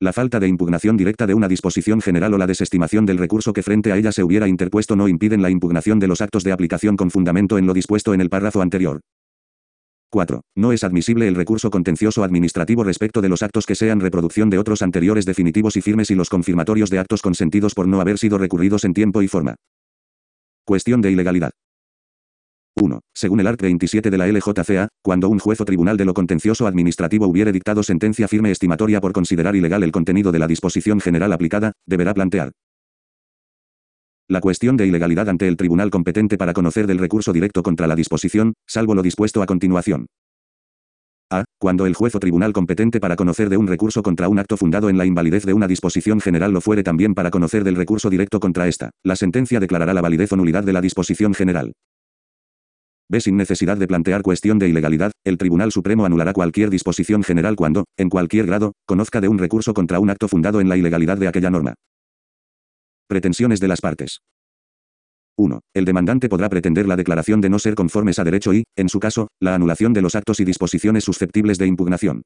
La 0.00 0.12
falta 0.12 0.40
de 0.40 0.48
impugnación 0.48 0.96
directa 0.96 1.26
de 1.26 1.34
una 1.34 1.48
disposición 1.48 2.00
general 2.00 2.34
o 2.34 2.38
la 2.38 2.46
desestimación 2.46 3.06
del 3.06 3.18
recurso 3.18 3.52
que 3.52 3.62
frente 3.62 3.92
a 3.92 3.96
ella 3.96 4.12
se 4.12 4.24
hubiera 4.24 4.48
interpuesto 4.48 4.96
no 4.96 5.08
impiden 5.08 5.42
la 5.42 5.50
impugnación 5.50 5.98
de 5.98 6.08
los 6.08 6.20
actos 6.20 6.42
de 6.42 6.52
aplicación 6.52 6.96
con 6.96 7.10
fundamento 7.10 7.56
en 7.56 7.66
lo 7.66 7.72
dispuesto 7.72 8.12
en 8.12 8.20
el 8.20 8.30
párrafo 8.30 8.62
anterior. 8.62 9.00
4. 10.10 10.42
No 10.56 10.72
es 10.72 10.84
admisible 10.84 11.28
el 11.28 11.34
recurso 11.34 11.70
contencioso 11.70 12.24
administrativo 12.24 12.84
respecto 12.84 13.20
de 13.20 13.28
los 13.28 13.42
actos 13.42 13.64
que 13.64 13.74
sean 13.74 14.00
reproducción 14.00 14.50
de 14.50 14.58
otros 14.58 14.82
anteriores 14.82 15.24
definitivos 15.24 15.76
y 15.76 15.82
firmes 15.82 16.10
y 16.10 16.14
los 16.14 16.28
confirmatorios 16.28 16.90
de 16.90 16.98
actos 16.98 17.22
consentidos 17.22 17.74
por 17.74 17.86
no 17.86 18.00
haber 18.00 18.18
sido 18.18 18.36
recurridos 18.36 18.84
en 18.84 18.94
tiempo 18.94 19.22
y 19.22 19.28
forma. 19.28 19.54
Cuestión 20.64 21.00
de 21.00 21.12
ilegalidad. 21.12 21.52
1. 22.76 23.00
Según 23.14 23.40
el 23.40 23.46
art. 23.46 23.60
27 23.60 24.10
de 24.10 24.18
la 24.18 24.26
LJCA, 24.26 24.88
cuando 25.02 25.28
un 25.28 25.38
juez 25.38 25.60
o 25.60 25.64
tribunal 25.64 25.96
de 25.96 26.04
lo 26.04 26.14
contencioso 26.14 26.66
administrativo 26.66 27.26
hubiere 27.26 27.52
dictado 27.52 27.82
sentencia 27.82 28.28
firme 28.28 28.50
estimatoria 28.50 29.00
por 29.00 29.12
considerar 29.12 29.56
ilegal 29.56 29.82
el 29.82 29.92
contenido 29.92 30.32
de 30.32 30.38
la 30.38 30.46
disposición 30.46 31.00
general 31.00 31.32
aplicada, 31.32 31.72
deberá 31.86 32.14
plantear 32.14 32.52
la 34.30 34.40
cuestión 34.40 34.76
de 34.76 34.86
ilegalidad 34.86 35.28
ante 35.28 35.48
el 35.48 35.56
tribunal 35.56 35.90
competente 35.90 36.38
para 36.38 36.52
conocer 36.52 36.86
del 36.86 36.98
recurso 36.98 37.32
directo 37.32 37.64
contra 37.64 37.88
la 37.88 37.96
disposición, 37.96 38.54
salvo 38.64 38.94
lo 38.94 39.02
dispuesto 39.02 39.42
a 39.42 39.46
continuación. 39.46 40.06
A. 41.32 41.42
Cuando 41.58 41.84
el 41.84 41.94
juez 41.94 42.14
o 42.14 42.20
tribunal 42.20 42.52
competente 42.52 43.00
para 43.00 43.16
conocer 43.16 43.48
de 43.48 43.56
un 43.56 43.66
recurso 43.66 44.04
contra 44.04 44.28
un 44.28 44.38
acto 44.38 44.56
fundado 44.56 44.88
en 44.88 44.98
la 44.98 45.04
invalidez 45.04 45.44
de 45.44 45.52
una 45.52 45.66
disposición 45.66 46.20
general 46.20 46.52
lo 46.52 46.60
fuere 46.60 46.84
también 46.84 47.12
para 47.14 47.32
conocer 47.32 47.64
del 47.64 47.74
recurso 47.74 48.08
directo 48.08 48.38
contra 48.38 48.68
esta, 48.68 48.90
la 49.02 49.16
sentencia 49.16 49.58
declarará 49.58 49.94
la 49.94 50.00
validez 50.00 50.32
o 50.32 50.36
nulidad 50.36 50.62
de 50.62 50.74
la 50.74 50.80
disposición 50.80 51.34
general. 51.34 51.72
B. 53.08 53.20
Sin 53.20 53.36
necesidad 53.36 53.78
de 53.78 53.88
plantear 53.88 54.22
cuestión 54.22 54.60
de 54.60 54.68
ilegalidad, 54.68 55.10
el 55.24 55.38
Tribunal 55.38 55.72
Supremo 55.72 56.04
anulará 56.04 56.32
cualquier 56.32 56.70
disposición 56.70 57.24
general 57.24 57.56
cuando, 57.56 57.84
en 57.96 58.08
cualquier 58.08 58.46
grado, 58.46 58.74
conozca 58.86 59.20
de 59.20 59.26
un 59.26 59.38
recurso 59.38 59.74
contra 59.74 59.98
un 59.98 60.10
acto 60.10 60.28
fundado 60.28 60.60
en 60.60 60.68
la 60.68 60.76
ilegalidad 60.76 61.18
de 61.18 61.26
aquella 61.26 61.50
norma. 61.50 61.74
Pretensiones 63.10 63.58
de 63.58 63.66
las 63.66 63.80
partes. 63.80 64.20
1. 65.36 65.62
El 65.74 65.84
demandante 65.84 66.28
podrá 66.28 66.48
pretender 66.48 66.86
la 66.86 66.94
declaración 66.94 67.40
de 67.40 67.50
no 67.50 67.58
ser 67.58 67.74
conformes 67.74 68.20
a 68.20 68.24
derecho 68.24 68.54
y, 68.54 68.62
en 68.76 68.88
su 68.88 69.00
caso, 69.00 69.26
la 69.40 69.56
anulación 69.56 69.92
de 69.92 70.00
los 70.00 70.14
actos 70.14 70.38
y 70.38 70.44
disposiciones 70.44 71.02
susceptibles 71.02 71.58
de 71.58 71.66
impugnación. 71.66 72.22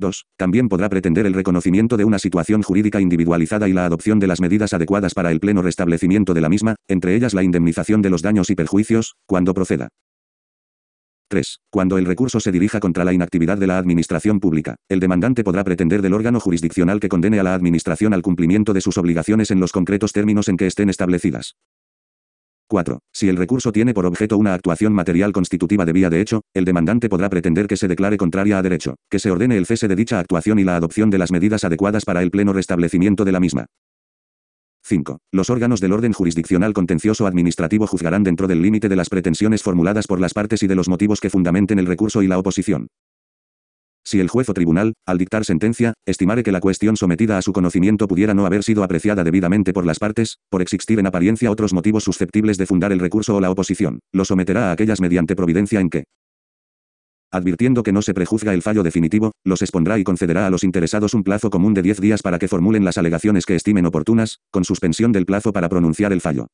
2. 0.00 0.24
También 0.36 0.68
podrá 0.68 0.88
pretender 0.88 1.26
el 1.26 1.32
reconocimiento 1.32 1.96
de 1.96 2.04
una 2.04 2.18
situación 2.18 2.62
jurídica 2.62 3.00
individualizada 3.00 3.68
y 3.68 3.72
la 3.72 3.86
adopción 3.86 4.18
de 4.18 4.26
las 4.26 4.40
medidas 4.40 4.74
adecuadas 4.74 5.14
para 5.14 5.30
el 5.30 5.38
pleno 5.38 5.62
restablecimiento 5.62 6.34
de 6.34 6.40
la 6.40 6.48
misma, 6.48 6.74
entre 6.88 7.14
ellas 7.14 7.32
la 7.32 7.44
indemnización 7.44 8.02
de 8.02 8.10
los 8.10 8.20
daños 8.20 8.50
y 8.50 8.56
perjuicios, 8.56 9.14
cuando 9.26 9.54
proceda. 9.54 9.90
3. 11.28 11.60
Cuando 11.70 11.98
el 11.98 12.06
recurso 12.06 12.40
se 12.40 12.50
dirija 12.50 12.80
contra 12.80 13.04
la 13.04 13.12
inactividad 13.12 13.58
de 13.58 13.66
la 13.66 13.78
administración 13.78 14.40
pública, 14.40 14.76
el 14.88 15.00
demandante 15.00 15.44
podrá 15.44 15.62
pretender 15.62 16.02
del 16.02 16.14
órgano 16.14 16.40
jurisdiccional 16.40 17.00
que 17.00 17.08
condene 17.08 17.38
a 17.38 17.42
la 17.42 17.54
administración 17.54 18.14
al 18.14 18.22
cumplimiento 18.22 18.72
de 18.72 18.80
sus 18.80 18.98
obligaciones 18.98 19.50
en 19.50 19.60
los 19.60 19.72
concretos 19.72 20.12
términos 20.12 20.48
en 20.48 20.56
que 20.56 20.66
estén 20.66 20.90
establecidas. 20.90 21.56
4. 22.68 22.98
Si 23.12 23.28
el 23.28 23.36
recurso 23.36 23.72
tiene 23.72 23.94
por 23.94 24.04
objeto 24.04 24.36
una 24.36 24.54
actuación 24.54 24.92
material 24.92 25.32
constitutiva 25.32 25.84
de 25.86 25.92
vía 25.92 26.10
de 26.10 26.20
hecho, 26.20 26.42
el 26.54 26.64
demandante 26.64 27.08
podrá 27.08 27.30
pretender 27.30 27.66
que 27.66 27.78
se 27.78 27.88
declare 27.88 28.18
contraria 28.18 28.58
a 28.58 28.62
derecho, 28.62 28.96
que 29.10 29.18
se 29.18 29.30
ordene 29.30 29.56
el 29.56 29.66
cese 29.66 29.88
de 29.88 29.96
dicha 29.96 30.20
actuación 30.20 30.58
y 30.58 30.64
la 30.64 30.76
adopción 30.76 31.08
de 31.08 31.18
las 31.18 31.32
medidas 31.32 31.64
adecuadas 31.64 32.04
para 32.04 32.22
el 32.22 32.30
pleno 32.30 32.52
restablecimiento 32.52 33.24
de 33.24 33.32
la 33.32 33.40
misma. 33.40 33.66
5. 34.88 35.18
Los 35.32 35.50
órganos 35.50 35.80
del 35.80 35.92
orden 35.92 36.12
jurisdiccional 36.12 36.72
contencioso 36.72 37.26
administrativo 37.26 37.86
juzgarán 37.86 38.24
dentro 38.24 38.48
del 38.48 38.62
límite 38.62 38.88
de 38.88 38.96
las 38.96 39.10
pretensiones 39.10 39.62
formuladas 39.62 40.06
por 40.06 40.18
las 40.18 40.34
partes 40.34 40.62
y 40.62 40.66
de 40.66 40.74
los 40.74 40.88
motivos 40.88 41.20
que 41.20 41.30
fundamenten 41.30 41.78
el 41.78 41.86
recurso 41.86 42.22
y 42.22 42.26
la 42.26 42.38
oposición. 42.38 42.88
Si 44.04 44.20
el 44.20 44.28
juez 44.28 44.48
o 44.48 44.54
tribunal, 44.54 44.94
al 45.04 45.18
dictar 45.18 45.44
sentencia, 45.44 45.92
estimare 46.06 46.42
que 46.42 46.50
la 46.50 46.60
cuestión 46.60 46.96
sometida 46.96 47.36
a 47.36 47.42
su 47.42 47.52
conocimiento 47.52 48.08
pudiera 48.08 48.32
no 48.32 48.46
haber 48.46 48.62
sido 48.62 48.82
apreciada 48.82 49.22
debidamente 49.22 49.74
por 49.74 49.84
las 49.84 49.98
partes, 49.98 50.38
por 50.48 50.62
existir 50.62 50.98
en 50.98 51.06
apariencia 51.06 51.50
otros 51.50 51.74
motivos 51.74 52.04
susceptibles 52.04 52.56
de 52.56 52.64
fundar 52.64 52.90
el 52.90 53.00
recurso 53.00 53.36
o 53.36 53.40
la 53.40 53.50
oposición, 53.50 54.00
lo 54.12 54.24
someterá 54.24 54.70
a 54.70 54.72
aquellas 54.72 55.02
mediante 55.02 55.36
providencia 55.36 55.80
en 55.80 55.90
que, 55.90 56.04
advirtiendo 57.30 57.82
que 57.82 57.92
no 57.92 58.02
se 58.02 58.14
prejuzga 58.14 58.54
el 58.54 58.62
fallo 58.62 58.82
definitivo, 58.82 59.32
los 59.44 59.62
expondrá 59.62 59.98
y 59.98 60.04
concederá 60.04 60.46
a 60.46 60.50
los 60.50 60.64
interesados 60.64 61.14
un 61.14 61.24
plazo 61.24 61.50
común 61.50 61.74
de 61.74 61.82
10 61.82 62.00
días 62.00 62.22
para 62.22 62.38
que 62.38 62.48
formulen 62.48 62.84
las 62.84 62.98
alegaciones 62.98 63.46
que 63.46 63.54
estimen 63.54 63.86
oportunas, 63.86 64.38
con 64.50 64.64
suspensión 64.64 65.12
del 65.12 65.26
plazo 65.26 65.52
para 65.52 65.68
pronunciar 65.68 66.12
el 66.12 66.20
fallo. 66.20 66.48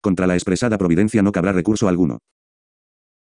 Contra 0.00 0.26
la 0.26 0.34
expresada 0.34 0.78
providencia 0.78 1.22
no 1.22 1.32
cabrá 1.32 1.52
recurso 1.52 1.88
alguno. 1.88 2.18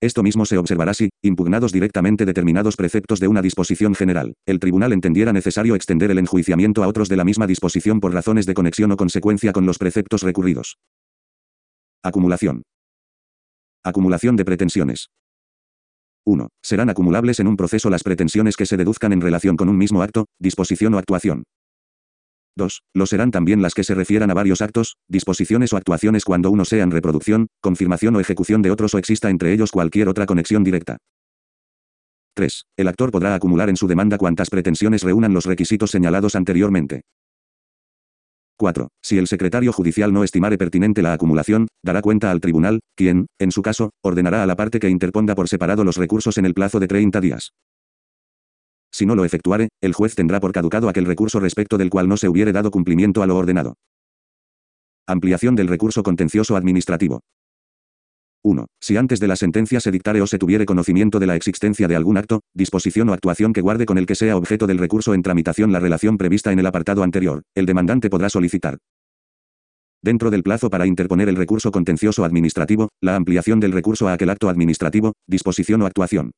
Esto 0.00 0.22
mismo 0.22 0.44
se 0.44 0.58
observará 0.58 0.92
si, 0.92 1.08
impugnados 1.22 1.72
directamente 1.72 2.26
determinados 2.26 2.76
preceptos 2.76 3.18
de 3.18 3.28
una 3.28 3.40
disposición 3.40 3.94
general, 3.94 4.34
el 4.44 4.58
tribunal 4.58 4.92
entendiera 4.92 5.32
necesario 5.32 5.74
extender 5.74 6.10
el 6.10 6.18
enjuiciamiento 6.18 6.82
a 6.84 6.88
otros 6.88 7.08
de 7.08 7.16
la 7.16 7.24
misma 7.24 7.46
disposición 7.46 8.00
por 8.00 8.12
razones 8.12 8.44
de 8.44 8.54
conexión 8.54 8.92
o 8.92 8.96
consecuencia 8.96 9.52
con 9.52 9.64
los 9.64 9.78
preceptos 9.78 10.22
recurridos. 10.22 10.76
Acumulación. 12.02 12.62
Acumulación 13.82 14.36
de 14.36 14.44
pretensiones. 14.44 15.08
1. 16.26 16.48
Serán 16.60 16.90
acumulables 16.90 17.38
en 17.40 17.46
un 17.46 17.56
proceso 17.56 17.88
las 17.88 18.02
pretensiones 18.02 18.56
que 18.56 18.66
se 18.66 18.76
deduzcan 18.76 19.12
en 19.12 19.20
relación 19.20 19.56
con 19.56 19.68
un 19.68 19.78
mismo 19.78 20.02
acto, 20.02 20.26
disposición 20.40 20.92
o 20.94 20.98
actuación. 20.98 21.44
2. 22.56 22.82
Lo 22.94 23.06
serán 23.06 23.30
también 23.30 23.62
las 23.62 23.74
que 23.74 23.84
se 23.84 23.94
refieran 23.94 24.30
a 24.30 24.34
varios 24.34 24.60
actos, 24.60 24.96
disposiciones 25.08 25.72
o 25.72 25.76
actuaciones 25.76 26.24
cuando 26.24 26.50
uno 26.50 26.64
sean 26.64 26.90
reproducción, 26.90 27.46
confirmación 27.60 28.16
o 28.16 28.20
ejecución 28.20 28.62
de 28.62 28.70
otros 28.70 28.94
o 28.94 28.98
exista 28.98 29.30
entre 29.30 29.52
ellos 29.52 29.70
cualquier 29.70 30.08
otra 30.08 30.26
conexión 30.26 30.64
directa. 30.64 30.96
3. 32.34 32.64
El 32.76 32.88
actor 32.88 33.10
podrá 33.10 33.34
acumular 33.34 33.70
en 33.70 33.76
su 33.76 33.86
demanda 33.86 34.18
cuantas 34.18 34.50
pretensiones 34.50 35.02
reúnan 35.02 35.32
los 35.32 35.46
requisitos 35.46 35.90
señalados 35.90 36.34
anteriormente. 36.34 37.02
4. 38.56 38.88
Si 39.02 39.18
el 39.18 39.26
secretario 39.26 39.72
judicial 39.72 40.12
no 40.12 40.24
estimare 40.24 40.58
pertinente 40.58 41.02
la 41.02 41.12
acumulación, 41.12 41.68
dará 41.84 42.00
cuenta 42.02 42.30
al 42.30 42.40
tribunal, 42.40 42.80
quien, 42.96 43.26
en 43.38 43.52
su 43.52 43.62
caso, 43.62 43.90
ordenará 44.02 44.42
a 44.42 44.46
la 44.46 44.56
parte 44.56 44.78
que 44.78 44.88
interponga 44.88 45.34
por 45.34 45.48
separado 45.48 45.84
los 45.84 45.96
recursos 45.96 46.38
en 46.38 46.46
el 46.46 46.54
plazo 46.54 46.80
de 46.80 46.88
30 46.88 47.20
días. 47.20 47.52
Si 48.92 49.04
no 49.04 49.14
lo 49.14 49.24
efectuare, 49.24 49.68
el 49.82 49.92
juez 49.92 50.14
tendrá 50.14 50.40
por 50.40 50.52
caducado 50.52 50.88
aquel 50.88 51.04
recurso 51.04 51.38
respecto 51.38 51.76
del 51.76 51.90
cual 51.90 52.08
no 52.08 52.16
se 52.16 52.28
hubiere 52.28 52.52
dado 52.52 52.70
cumplimiento 52.70 53.22
a 53.22 53.26
lo 53.26 53.36
ordenado. 53.36 53.74
Ampliación 55.06 55.54
del 55.54 55.68
recurso 55.68 56.02
contencioso 56.02 56.56
administrativo. 56.56 57.20
1. 58.46 58.66
Si 58.80 58.96
antes 58.96 59.18
de 59.18 59.26
la 59.26 59.34
sentencia 59.34 59.80
se 59.80 59.90
dictare 59.90 60.22
o 60.22 60.26
se 60.28 60.38
tuviere 60.38 60.66
conocimiento 60.66 61.18
de 61.18 61.26
la 61.26 61.34
existencia 61.34 61.88
de 61.88 61.96
algún 61.96 62.16
acto, 62.16 62.42
disposición 62.54 63.08
o 63.08 63.12
actuación 63.12 63.52
que 63.52 63.60
guarde 63.60 63.86
con 63.86 63.98
el 63.98 64.06
que 64.06 64.14
sea 64.14 64.36
objeto 64.36 64.68
del 64.68 64.78
recurso 64.78 65.14
en 65.14 65.22
tramitación 65.22 65.72
la 65.72 65.80
relación 65.80 66.16
prevista 66.16 66.52
en 66.52 66.60
el 66.60 66.66
apartado 66.66 67.02
anterior, 67.02 67.42
el 67.56 67.66
demandante 67.66 68.08
podrá 68.08 68.28
solicitar. 68.28 68.78
Dentro 70.00 70.30
del 70.30 70.44
plazo 70.44 70.70
para 70.70 70.86
interponer 70.86 71.28
el 71.28 71.34
recurso 71.34 71.72
contencioso 71.72 72.24
administrativo, 72.24 72.90
la 73.00 73.16
ampliación 73.16 73.58
del 73.58 73.72
recurso 73.72 74.06
a 74.06 74.12
aquel 74.12 74.30
acto 74.30 74.48
administrativo, 74.48 75.14
disposición 75.26 75.82
o 75.82 75.86
actuación. 75.86 76.30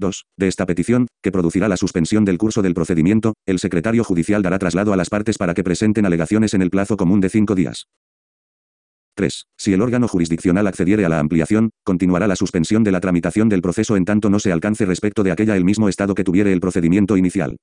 2. 0.00 0.24
De 0.36 0.48
esta 0.48 0.66
petición, 0.66 1.06
que 1.22 1.30
producirá 1.30 1.68
la 1.68 1.76
suspensión 1.76 2.24
del 2.24 2.38
curso 2.38 2.60
del 2.60 2.74
procedimiento, 2.74 3.34
el 3.46 3.60
secretario 3.60 4.02
judicial 4.02 4.42
dará 4.42 4.58
traslado 4.58 4.92
a 4.92 4.96
las 4.96 5.10
partes 5.10 5.38
para 5.38 5.54
que 5.54 5.62
presenten 5.62 6.06
alegaciones 6.06 6.54
en 6.54 6.62
el 6.62 6.70
plazo 6.70 6.96
común 6.96 7.20
de 7.20 7.28
cinco 7.28 7.54
días. 7.54 7.86
3. 9.14 9.46
Si 9.56 9.72
el 9.72 9.82
órgano 9.82 10.08
jurisdiccional 10.08 10.66
accediere 10.66 11.04
a 11.04 11.08
la 11.08 11.18
ampliación, 11.18 11.70
continuará 11.84 12.26
la 12.26 12.36
suspensión 12.36 12.84
de 12.84 12.92
la 12.92 13.00
tramitación 13.00 13.48
del 13.48 13.62
proceso 13.62 13.96
en 13.96 14.04
tanto 14.04 14.30
no 14.30 14.38
se 14.38 14.52
alcance 14.52 14.86
respecto 14.86 15.22
de 15.22 15.32
aquella 15.32 15.56
el 15.56 15.64
mismo 15.64 15.88
estado 15.88 16.14
que 16.14 16.24
tuviere 16.24 16.52
el 16.52 16.60
procedimiento 16.60 17.16
inicial. 17.16 17.56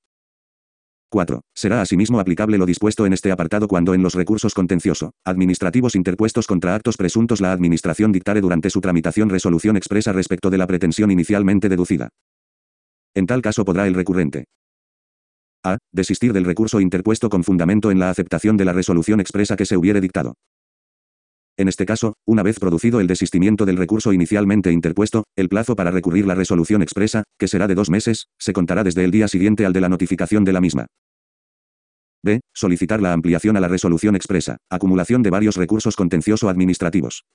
4. 1.09 1.41
Será 1.55 1.81
asimismo 1.81 2.19
aplicable 2.19 2.57
lo 2.57 2.67
dispuesto 2.67 3.05
en 3.05 3.13
este 3.13 3.31
apartado 3.31 3.67
cuando 3.67 3.95
en 3.95 4.03
los 4.03 4.13
recursos 4.13 4.53
contencioso, 4.53 5.11
administrativos 5.25 5.95
interpuestos 5.95 6.45
contra 6.45 6.75
actos 6.75 6.97
presuntos 6.97 7.41
la 7.41 7.51
Administración 7.51 8.11
dictare 8.11 8.41
durante 8.41 8.69
su 8.69 8.79
tramitación 8.79 9.29
resolución 9.29 9.75
expresa 9.75 10.13
respecto 10.13 10.51
de 10.51 10.59
la 10.59 10.67
pretensión 10.67 11.09
inicialmente 11.09 11.67
deducida. 11.67 12.09
En 13.15 13.25
tal 13.25 13.41
caso 13.41 13.65
podrá 13.65 13.87
el 13.87 13.95
recurrente 13.95 14.45
a. 15.63 15.77
Desistir 15.91 16.31
del 16.31 16.45
recurso 16.45 16.79
interpuesto 16.79 17.29
con 17.29 17.43
fundamento 17.43 17.91
en 17.91 17.99
la 17.99 18.09
aceptación 18.09 18.55
de 18.55 18.65
la 18.65 18.73
resolución 18.73 19.19
expresa 19.19 19.57
que 19.57 19.65
se 19.65 19.75
hubiere 19.75 19.99
dictado. 19.99 20.35
En 21.59 21.67
este 21.67 21.85
caso, 21.85 22.13
una 22.25 22.41
vez 22.41 22.57
producido 22.57 23.01
el 23.01 23.07
desistimiento 23.07 23.65
del 23.65 23.75
recurso 23.75 24.13
inicialmente 24.13 24.71
interpuesto, 24.71 25.25
el 25.35 25.49
plazo 25.49 25.75
para 25.75 25.91
recurrir 25.91 26.25
la 26.25 26.33
resolución 26.33 26.81
expresa, 26.81 27.25
que 27.37 27.49
será 27.49 27.67
de 27.67 27.75
dos 27.75 27.89
meses, 27.89 28.27
se 28.37 28.53
contará 28.53 28.85
desde 28.85 29.03
el 29.03 29.11
día 29.11 29.27
siguiente 29.27 29.65
al 29.65 29.73
de 29.73 29.81
la 29.81 29.89
notificación 29.89 30.45
de 30.45 30.53
la 30.53 30.61
misma. 30.61 30.87
B. 32.23 32.39
Solicitar 32.53 33.01
la 33.01 33.11
ampliación 33.11 33.57
a 33.57 33.59
la 33.59 33.67
resolución 33.67 34.15
expresa. 34.15 34.55
Acumulación 34.69 35.21
de 35.21 35.31
varios 35.31 35.57
recursos 35.57 35.97
contencioso-administrativos. 35.97 37.25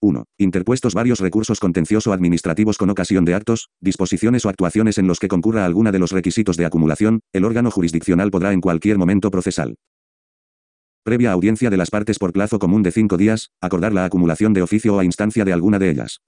1. 0.00 0.24
Interpuestos 0.38 0.94
varios 0.94 1.20
recursos 1.20 1.60
contencioso-administrativos 1.60 2.78
con 2.78 2.88
ocasión 2.88 3.26
de 3.26 3.34
actos, 3.34 3.68
disposiciones 3.82 4.46
o 4.46 4.48
actuaciones 4.48 4.96
en 4.96 5.06
los 5.06 5.18
que 5.18 5.28
concurra 5.28 5.66
alguna 5.66 5.92
de 5.92 5.98
los 5.98 6.12
requisitos 6.12 6.56
de 6.56 6.64
acumulación, 6.64 7.20
el 7.34 7.44
órgano 7.44 7.70
jurisdiccional 7.70 8.30
podrá 8.30 8.54
en 8.54 8.62
cualquier 8.62 8.96
momento 8.96 9.30
procesal. 9.30 9.76
Previa 11.02 11.32
audiencia 11.32 11.70
de 11.70 11.78
las 11.78 11.90
partes 11.90 12.18
por 12.18 12.32
plazo 12.32 12.58
común 12.58 12.82
de 12.82 12.92
cinco 12.92 13.16
días, 13.16 13.50
acordar 13.60 13.92
la 13.94 14.04
acumulación 14.04 14.52
de 14.52 14.60
oficio 14.60 14.96
o 14.96 14.98
a 15.00 15.04
instancia 15.04 15.46
de 15.46 15.52
alguna 15.52 15.78
de 15.78 15.90
ellas. 15.90 16.20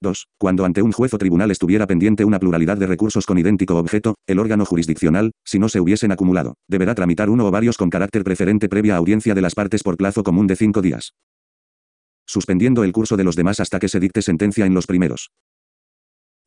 2. 0.00 0.28
Cuando 0.38 0.64
ante 0.64 0.80
un 0.80 0.92
juez 0.92 1.12
o 1.12 1.18
tribunal 1.18 1.50
estuviera 1.50 1.86
pendiente 1.86 2.24
una 2.24 2.38
pluralidad 2.38 2.78
de 2.78 2.86
recursos 2.86 3.26
con 3.26 3.38
idéntico 3.38 3.76
objeto, 3.76 4.14
el 4.26 4.38
órgano 4.38 4.64
jurisdiccional, 4.64 5.32
si 5.44 5.58
no 5.58 5.68
se 5.68 5.78
hubiesen 5.78 6.10
acumulado, 6.10 6.54
deberá 6.68 6.94
tramitar 6.94 7.28
uno 7.28 7.46
o 7.46 7.50
varios 7.50 7.76
con 7.76 7.90
carácter 7.90 8.24
preferente 8.24 8.70
previa 8.70 8.96
audiencia 8.96 9.34
de 9.34 9.42
las 9.42 9.54
partes 9.54 9.82
por 9.82 9.98
plazo 9.98 10.22
común 10.22 10.46
de 10.46 10.56
cinco 10.56 10.80
días 10.80 11.12
suspendiendo 12.30 12.84
el 12.84 12.92
curso 12.92 13.16
de 13.16 13.24
los 13.24 13.34
demás 13.34 13.58
hasta 13.58 13.80
que 13.80 13.88
se 13.88 13.98
dicte 13.98 14.22
sentencia 14.22 14.64
en 14.64 14.72
los 14.72 14.86
primeros. 14.86 15.32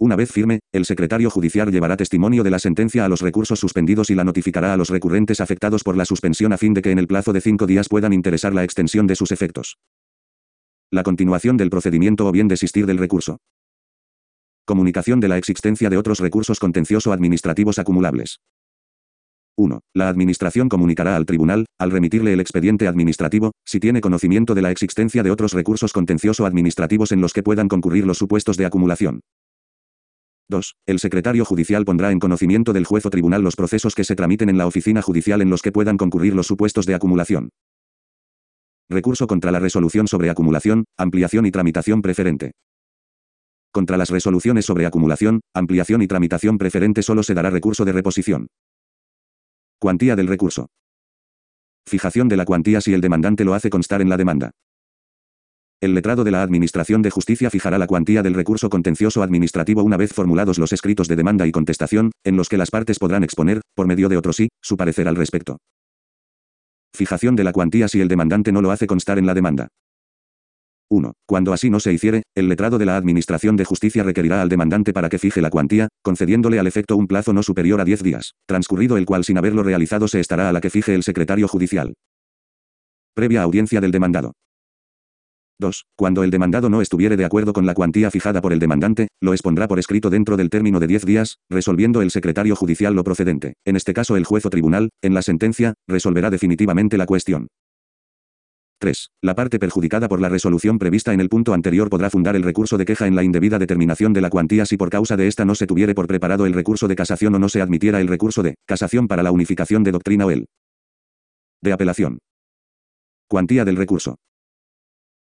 Una 0.03 0.17
vez 0.17 0.33
firme, 0.33 0.59
el 0.73 0.83
secretario 0.83 1.29
judicial 1.29 1.71
llevará 1.71 1.95
testimonio 1.95 2.43
de 2.43 2.51
la 2.51 2.59
sentencia 2.59 3.05
a 3.05 3.07
los 3.07 3.21
recursos 3.21 3.57
suspendidos 3.57 4.09
y 4.09 4.15
la 4.15 4.25
notificará 4.25 4.73
a 4.73 4.75
los 4.75 4.89
recurrentes 4.89 5.39
afectados 5.39 5.81
por 5.81 5.95
la 5.95 6.03
suspensión 6.03 6.51
a 6.51 6.57
fin 6.57 6.73
de 6.73 6.81
que 6.81 6.91
en 6.91 6.99
el 6.99 7.07
plazo 7.07 7.31
de 7.31 7.39
cinco 7.39 7.67
días 7.67 7.87
puedan 7.87 8.11
interesar 8.11 8.53
la 8.53 8.65
extensión 8.65 9.07
de 9.07 9.15
sus 9.15 9.31
efectos. 9.31 9.77
La 10.91 11.03
continuación 11.03 11.55
del 11.55 11.69
procedimiento 11.69 12.27
o 12.27 12.33
bien 12.33 12.49
desistir 12.49 12.85
del 12.85 12.97
recurso. 12.97 13.37
Comunicación 14.65 15.21
de 15.21 15.29
la 15.29 15.37
existencia 15.37 15.89
de 15.89 15.95
otros 15.95 16.19
recursos 16.19 16.59
contencioso-administrativos 16.59 17.79
acumulables. 17.79 18.41
1. 19.55 19.79
La 19.93 20.09
Administración 20.09 20.67
comunicará 20.67 21.15
al 21.15 21.25
tribunal, 21.25 21.65
al 21.79 21.91
remitirle 21.91 22.33
el 22.33 22.41
expediente 22.41 22.89
administrativo, 22.89 23.53
si 23.65 23.79
tiene 23.79 24.01
conocimiento 24.01 24.53
de 24.53 24.63
la 24.63 24.71
existencia 24.71 25.23
de 25.23 25.31
otros 25.31 25.53
recursos 25.53 25.93
contencioso-administrativos 25.93 27.13
en 27.13 27.21
los 27.21 27.31
que 27.31 27.41
puedan 27.41 27.69
concurrir 27.69 28.05
los 28.05 28.17
supuestos 28.17 28.57
de 28.57 28.65
acumulación. 28.65 29.21
2. 30.49 30.75
El 30.85 30.99
secretario 30.99 31.45
judicial 31.45 31.85
pondrá 31.85 32.11
en 32.11 32.19
conocimiento 32.19 32.73
del 32.73 32.85
juez 32.85 33.05
o 33.05 33.09
tribunal 33.09 33.41
los 33.41 33.55
procesos 33.55 33.95
que 33.95 34.03
se 34.03 34.15
tramiten 34.15 34.49
en 34.49 34.57
la 34.57 34.67
oficina 34.67 35.01
judicial 35.01 35.41
en 35.41 35.49
los 35.49 35.61
que 35.61 35.71
puedan 35.71 35.97
concurrir 35.97 36.35
los 36.35 36.47
supuestos 36.47 36.85
de 36.85 36.95
acumulación. 36.95 37.49
Recurso 38.89 39.27
contra 39.27 39.51
la 39.51 39.59
resolución 39.59 40.07
sobre 40.07 40.29
acumulación, 40.29 40.85
ampliación 40.97 41.45
y 41.45 41.51
tramitación 41.51 42.01
preferente. 42.01 42.51
Contra 43.71 43.97
las 43.97 44.09
resoluciones 44.09 44.65
sobre 44.65 44.85
acumulación, 44.85 45.41
ampliación 45.53 46.01
y 46.01 46.07
tramitación 46.07 46.57
preferente 46.57 47.01
solo 47.01 47.23
se 47.23 47.33
dará 47.33 47.49
recurso 47.49 47.85
de 47.85 47.91
reposición. 47.91 48.47
Cuantía 49.79 50.15
del 50.15 50.27
recurso. 50.27 50.67
Fijación 51.87 52.29
de 52.29 52.37
la 52.37 52.45
cuantía 52.45 52.81
si 52.81 52.93
el 52.93 53.01
demandante 53.01 53.43
lo 53.43 53.53
hace 53.53 53.69
constar 53.69 54.01
en 54.01 54.09
la 54.09 54.17
demanda. 54.17 54.51
El 55.83 55.93
letrado 55.93 56.23
de 56.23 56.31
la 56.31 56.43
Administración 56.43 57.01
de 57.01 57.09
Justicia 57.09 57.49
fijará 57.49 57.77
la 57.77 57.87
cuantía 57.87 58.23
del 58.23 58.35
recurso 58.35 58.69
contencioso 58.69 59.21
administrativo 59.21 59.83
una 59.83 59.97
vez 59.97 60.13
formulados 60.13 60.57
los 60.57 60.71
escritos 60.71 61.09
de 61.09 61.17
demanda 61.17 61.45
y 61.45 61.51
contestación, 61.51 62.11
en 62.23 62.37
los 62.37 62.47
que 62.47 62.57
las 62.57 62.71
partes 62.71 62.99
podrán 62.99 63.25
exponer, 63.25 63.59
por 63.75 63.85
medio 63.85 64.07
de 64.07 64.15
otros 64.15 64.37
sí, 64.37 64.47
su 64.61 64.77
parecer 64.77 65.09
al 65.09 65.17
respecto. 65.17 65.57
Fijación 66.95 67.35
de 67.35 67.43
la 67.43 67.51
cuantía 67.51 67.89
si 67.89 67.99
el 67.99 68.07
demandante 68.07 68.53
no 68.53 68.61
lo 68.61 68.71
hace 68.71 68.87
constar 68.87 69.19
en 69.19 69.25
la 69.25 69.33
demanda. 69.33 69.67
1. 70.89 71.11
Cuando 71.25 71.51
así 71.51 71.69
no 71.69 71.81
se 71.81 71.91
hiciere, 71.91 72.23
el 72.33 72.47
letrado 72.47 72.77
de 72.77 72.85
la 72.85 72.95
Administración 72.95 73.57
de 73.57 73.65
Justicia 73.65 74.03
requerirá 74.03 74.41
al 74.41 74.47
demandante 74.47 74.93
para 74.93 75.09
que 75.09 75.19
fije 75.19 75.41
la 75.41 75.49
cuantía, 75.49 75.89
concediéndole 76.01 76.59
al 76.59 76.67
efecto 76.67 76.95
un 76.95 77.07
plazo 77.07 77.33
no 77.33 77.43
superior 77.43 77.81
a 77.81 77.85
10 77.85 78.03
días, 78.03 78.35
transcurrido 78.45 78.95
el 78.95 79.05
cual 79.05 79.25
sin 79.25 79.37
haberlo 79.37 79.63
realizado 79.63 80.07
se 80.07 80.21
estará 80.21 80.47
a 80.47 80.53
la 80.53 80.61
que 80.61 80.69
fije 80.69 80.95
el 80.95 81.03
secretario 81.03 81.49
judicial. 81.49 81.93
Previa 83.13 83.41
audiencia 83.41 83.81
del 83.81 83.91
demandado. 83.91 84.31
2. 85.59 85.85
Cuando 85.95 86.23
el 86.23 86.31
demandado 86.31 86.69
no 86.69 86.81
estuviere 86.81 87.17
de 87.17 87.25
acuerdo 87.25 87.53
con 87.53 87.65
la 87.65 87.73
cuantía 87.73 88.11
fijada 88.11 88.41
por 88.41 88.53
el 88.53 88.59
demandante, 88.59 89.07
lo 89.21 89.33
expondrá 89.33 89.67
por 89.67 89.79
escrito 89.79 90.09
dentro 90.09 90.37
del 90.37 90.49
término 90.49 90.79
de 90.79 90.87
10 90.87 91.05
días, 91.05 91.37
resolviendo 91.49 92.01
el 92.01 92.11
secretario 92.11 92.55
judicial 92.55 92.93
lo 92.93 93.03
procedente. 93.03 93.53
En 93.65 93.75
este 93.75 93.93
caso 93.93 94.17
el 94.17 94.25
juez 94.25 94.45
o 94.45 94.49
tribunal, 94.49 94.89
en 95.01 95.13
la 95.13 95.21
sentencia, 95.21 95.73
resolverá 95.87 96.29
definitivamente 96.29 96.97
la 96.97 97.05
cuestión. 97.05 97.47
3. 98.79 99.11
La 99.21 99.33
parte 99.33 99.59
perjudicada 99.59 100.09
por 100.09 100.19
la 100.19 100.27
resolución 100.27 100.77
prevista 100.77 101.13
en 101.13 101.21
el 101.21 101.29
punto 101.29 101.53
anterior 101.53 101.89
podrá 101.89 102.09
fundar 102.09 102.35
el 102.35 102.43
recurso 102.43 102.77
de 102.77 102.83
queja 102.83 103.07
en 103.07 103.15
la 103.15 103.23
indebida 103.23 103.57
determinación 103.57 104.11
de 104.11 104.19
la 104.19 104.29
cuantía 104.29 104.65
si 104.65 104.75
por 104.75 104.89
causa 104.89 105.15
de 105.15 105.27
esta 105.27 105.45
no 105.45 105.55
se 105.55 105.67
tuviere 105.67 105.95
por 105.95 106.07
preparado 106.07 106.45
el 106.45 106.53
recurso 106.53 106.89
de 106.89 106.95
casación 106.97 107.33
o 107.35 107.39
no 107.39 107.47
se 107.47 107.61
admitiera 107.61 108.01
el 108.01 108.09
recurso 108.09 108.43
de 108.43 108.55
casación 108.65 109.07
para 109.07 109.23
la 109.23 109.31
unificación 109.31 109.83
de 109.83 109.91
doctrina 109.93 110.25
o 110.25 110.31
el 110.31 110.47
de 111.61 111.71
apelación. 111.71 112.19
Cuantía 113.29 113.63
del 113.63 113.77
recurso. 113.77 114.17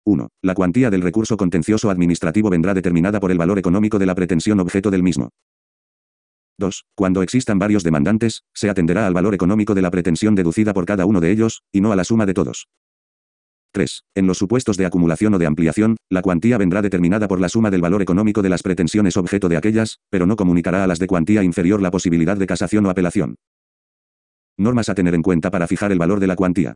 1. 0.05 0.27
La 0.41 0.53
cuantía 0.53 0.89
del 0.89 1.01
recurso 1.01 1.37
contencioso 1.37 1.89
administrativo 1.89 2.49
vendrá 2.49 2.73
determinada 2.73 3.19
por 3.19 3.31
el 3.31 3.37
valor 3.37 3.59
económico 3.59 3.99
de 3.99 4.05
la 4.05 4.15
pretensión 4.15 4.59
objeto 4.59 4.91
del 4.91 5.03
mismo. 5.03 5.29
2. 6.57 6.85
Cuando 6.95 7.23
existan 7.23 7.57
varios 7.57 7.83
demandantes, 7.83 8.43
se 8.53 8.69
atenderá 8.69 9.07
al 9.07 9.13
valor 9.13 9.33
económico 9.33 9.73
de 9.73 9.81
la 9.81 9.91
pretensión 9.91 10.35
deducida 10.35 10.73
por 10.73 10.85
cada 10.85 11.05
uno 11.05 11.19
de 11.19 11.31
ellos, 11.31 11.63
y 11.71 11.81
no 11.81 11.91
a 11.91 11.95
la 11.95 12.03
suma 12.03 12.25
de 12.25 12.33
todos. 12.33 12.67
3. 13.71 14.03
En 14.13 14.27
los 14.27 14.37
supuestos 14.37 14.77
de 14.77 14.85
acumulación 14.85 15.33
o 15.33 15.39
de 15.39 15.47
ampliación, 15.47 15.97
la 16.09 16.21
cuantía 16.21 16.59
vendrá 16.59 16.81
determinada 16.81 17.27
por 17.27 17.41
la 17.41 17.49
suma 17.49 17.71
del 17.71 17.81
valor 17.81 18.03
económico 18.03 18.43
de 18.43 18.49
las 18.49 18.61
pretensiones 18.61 19.17
objeto 19.17 19.49
de 19.49 19.57
aquellas, 19.57 19.99
pero 20.11 20.27
no 20.27 20.35
comunicará 20.35 20.83
a 20.83 20.87
las 20.87 20.99
de 20.99 21.07
cuantía 21.07 21.43
inferior 21.43 21.81
la 21.81 21.89
posibilidad 21.89 22.37
de 22.37 22.45
casación 22.45 22.85
o 22.85 22.91
apelación. 22.91 23.35
Normas 24.57 24.89
a 24.89 24.95
tener 24.95 25.15
en 25.15 25.23
cuenta 25.23 25.49
para 25.49 25.65
fijar 25.65 25.91
el 25.91 25.97
valor 25.97 26.19
de 26.19 26.27
la 26.27 26.35
cuantía. 26.35 26.75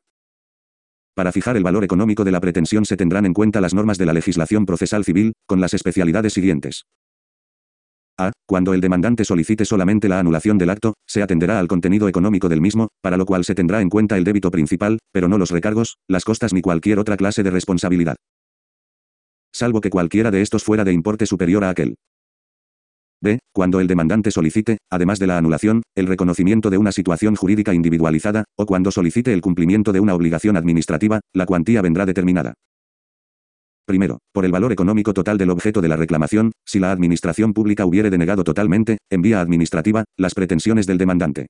Para 1.18 1.32
fijar 1.32 1.58
el 1.58 1.64
valor 1.64 1.84
económico 1.84 2.24
de 2.24 2.32
la 2.32 2.40
pretensión 2.40 2.86
se 2.86 2.96
tendrán 2.96 3.26
en 3.26 3.34
cuenta 3.34 3.60
las 3.60 3.74
normas 3.74 3.98
de 3.98 4.06
la 4.06 4.14
legislación 4.14 4.68
procesal 4.68 5.04
civil, 5.04 5.34
con 5.48 5.60
las 5.60 5.74
especialidades 5.74 6.32
siguientes. 6.32 6.86
A. 8.20 8.32
Cuando 8.46 8.76
el 8.76 8.82
demandante 8.82 9.26
solicite 9.26 9.66
solamente 9.66 10.10
la 10.10 10.20
anulación 10.20 10.60
del 10.60 10.70
acto, 10.70 10.94
se 11.08 11.24
atenderá 11.24 11.58
al 11.58 11.68
contenido 11.68 12.08
económico 12.08 12.50
del 12.50 12.62
mismo, 12.62 12.90
para 13.02 13.18
lo 13.18 13.26
cual 13.26 13.46
se 13.46 13.56
tendrá 13.56 13.82
en 13.82 13.90
cuenta 13.90 14.16
el 14.16 14.26
débito 14.26 14.52
principal, 14.52 15.00
pero 15.12 15.28
no 15.28 15.40
los 15.40 15.50
recargos, 15.50 15.98
las 16.08 16.24
costas 16.24 16.54
ni 16.54 16.62
cualquier 16.62 17.00
otra 17.00 17.18
clase 17.18 17.42
de 17.42 17.50
responsabilidad. 17.50 18.16
Salvo 19.52 19.82
que 19.82 19.90
cualquiera 19.90 20.30
de 20.30 20.44
estos 20.44 20.64
fuera 20.64 20.84
de 20.84 20.94
importe 20.94 21.26
superior 21.26 21.64
a 21.64 21.70
aquel. 21.70 21.96
B. 23.22 23.40
Cuando 23.54 23.80
el 23.80 23.88
demandante 23.88 24.32
solicite, 24.32 24.78
además 24.92 25.20
de 25.20 25.28
la 25.28 25.38
anulación, 25.38 25.84
el 25.96 26.08
reconocimiento 26.08 26.70
de 26.70 26.78
una 26.78 26.92
situación 26.92 27.36
jurídica 27.36 27.74
individualizada, 27.74 28.46
o 28.58 28.66
cuando 28.66 28.92
solicite 28.92 29.34
el 29.34 29.42
cumplimiento 29.42 29.92
de 29.92 30.00
una 30.00 30.14
obligación 30.14 30.58
administrativa, 30.58 31.20
la 31.34 31.46
cuantía 31.46 31.82
vendrá 31.82 32.06
determinada. 32.06 32.54
Primero, 33.88 34.20
por 34.34 34.44
el 34.44 34.52
valor 34.52 34.72
económico 34.74 35.14
total 35.14 35.38
del 35.38 35.50
objeto 35.50 35.82
de 35.82 35.88
la 35.88 35.96
reclamación, 35.96 36.52
si 36.66 36.78
la 36.78 36.92
administración 36.92 37.54
pública 37.54 37.86
hubiere 37.86 38.10
denegado 38.10 38.44
totalmente, 38.44 38.98
en 39.10 39.22
vía 39.22 39.40
administrativa, 39.40 40.04
las 40.18 40.34
pretensiones 40.34 40.86
del 40.86 40.98
demandante. 40.98 41.48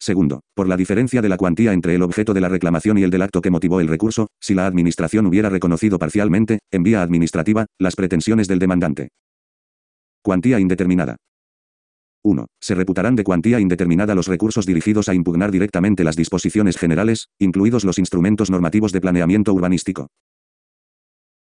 Segundo, 0.00 0.40
por 0.54 0.68
la 0.68 0.76
diferencia 0.76 1.22
de 1.22 1.28
la 1.28 1.36
cuantía 1.36 1.72
entre 1.72 1.94
el 1.94 2.02
objeto 2.02 2.34
de 2.34 2.40
la 2.40 2.48
reclamación 2.48 2.98
y 2.98 3.04
el 3.04 3.10
del 3.10 3.22
acto 3.22 3.40
que 3.40 3.50
motivó 3.50 3.80
el 3.80 3.88
recurso, 3.88 4.26
si 4.40 4.54
la 4.54 4.66
administración 4.66 5.24
hubiera 5.26 5.48
reconocido 5.48 5.98
parcialmente, 5.98 6.58
en 6.70 6.82
vía 6.82 7.00
administrativa, 7.00 7.66
las 7.78 7.94
pretensiones 7.94 8.48
del 8.48 8.58
demandante. 8.58 9.08
Cuantía 10.26 10.58
indeterminada. 10.58 11.16
1. 12.24 12.46
Se 12.58 12.74
reputarán 12.74 13.14
de 13.14 13.24
cuantía 13.24 13.60
indeterminada 13.60 14.14
los 14.14 14.26
recursos 14.26 14.64
dirigidos 14.64 15.10
a 15.10 15.14
impugnar 15.14 15.50
directamente 15.50 16.02
las 16.02 16.16
disposiciones 16.16 16.78
generales, 16.78 17.28
incluidos 17.38 17.84
los 17.84 17.98
instrumentos 17.98 18.50
normativos 18.50 18.90
de 18.92 19.02
planeamiento 19.02 19.52
urbanístico. 19.52 20.06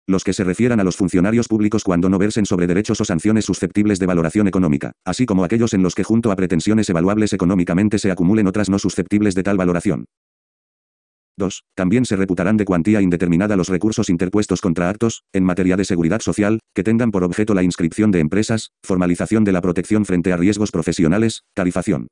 Los 0.08 0.24
que 0.24 0.32
se 0.32 0.46
refieran 0.46 0.80
a 0.80 0.86
los 0.86 0.96
funcionarios 0.96 1.50
públicos 1.50 1.84
cuando 1.84 2.08
no 2.08 2.18
versen 2.18 2.46
sobre 2.46 2.68
derechos 2.68 3.02
o 3.02 3.04
sanciones 3.04 3.44
susceptibles 3.44 4.00
de 4.00 4.06
valoración 4.06 4.48
económica, 4.48 4.94
así 5.04 5.26
como 5.26 5.44
aquellos 5.44 5.74
en 5.74 5.84
los 5.84 5.94
que 5.94 6.06
junto 6.06 6.32
a 6.32 6.38
pretensiones 6.38 6.90
evaluables 6.90 7.34
económicamente 7.34 8.00
se 8.00 8.12
acumulen 8.12 8.48
otras 8.48 8.70
no 8.70 8.80
susceptibles 8.80 9.36
de 9.36 9.44
tal 9.44 9.58
valoración. 9.58 10.06
2. 11.40 11.64
También 11.76 12.06
se 12.06 12.16
reputarán 12.16 12.58
de 12.58 12.66
cuantía 12.66 13.02
indeterminada 13.02 13.56
los 13.56 13.70
recursos 13.70 14.12
interpuestos 14.12 14.62
contra 14.62 14.90
actos, 14.90 15.24
en 15.34 15.44
materia 15.44 15.76
de 15.76 15.86
seguridad 15.86 16.22
social, 16.22 16.60
que 16.76 16.84
tengan 16.84 17.10
por 17.10 17.24
objeto 17.24 17.56
la 17.56 17.64
inscripción 17.64 18.12
de 18.12 18.20
empresas, 18.20 18.70
formalización 18.84 19.44
de 19.44 19.54
la 19.54 19.62
protección 19.62 20.06
frente 20.06 20.32
a 20.32 20.38
riesgos 20.38 20.70
profesionales, 20.70 21.42
tarifación. 21.56 22.08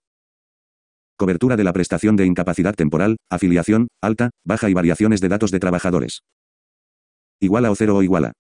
Cobertura 1.18 1.56
de 1.56 1.64
la 1.64 1.74
prestación 1.74 2.16
de 2.16 2.26
incapacidad 2.26 2.74
temporal, 2.74 3.18
afiliación, 3.30 3.88
alta, 4.02 4.32
baja 4.44 4.70
y 4.70 4.74
variaciones 4.74 5.22
de 5.22 5.30
datos 5.30 5.52
de 5.52 5.60
trabajadores. 5.60 6.22
Iguala 7.40 7.70
o 7.70 7.76
cero 7.76 7.96
o 7.98 8.04
iguala. 8.04 8.34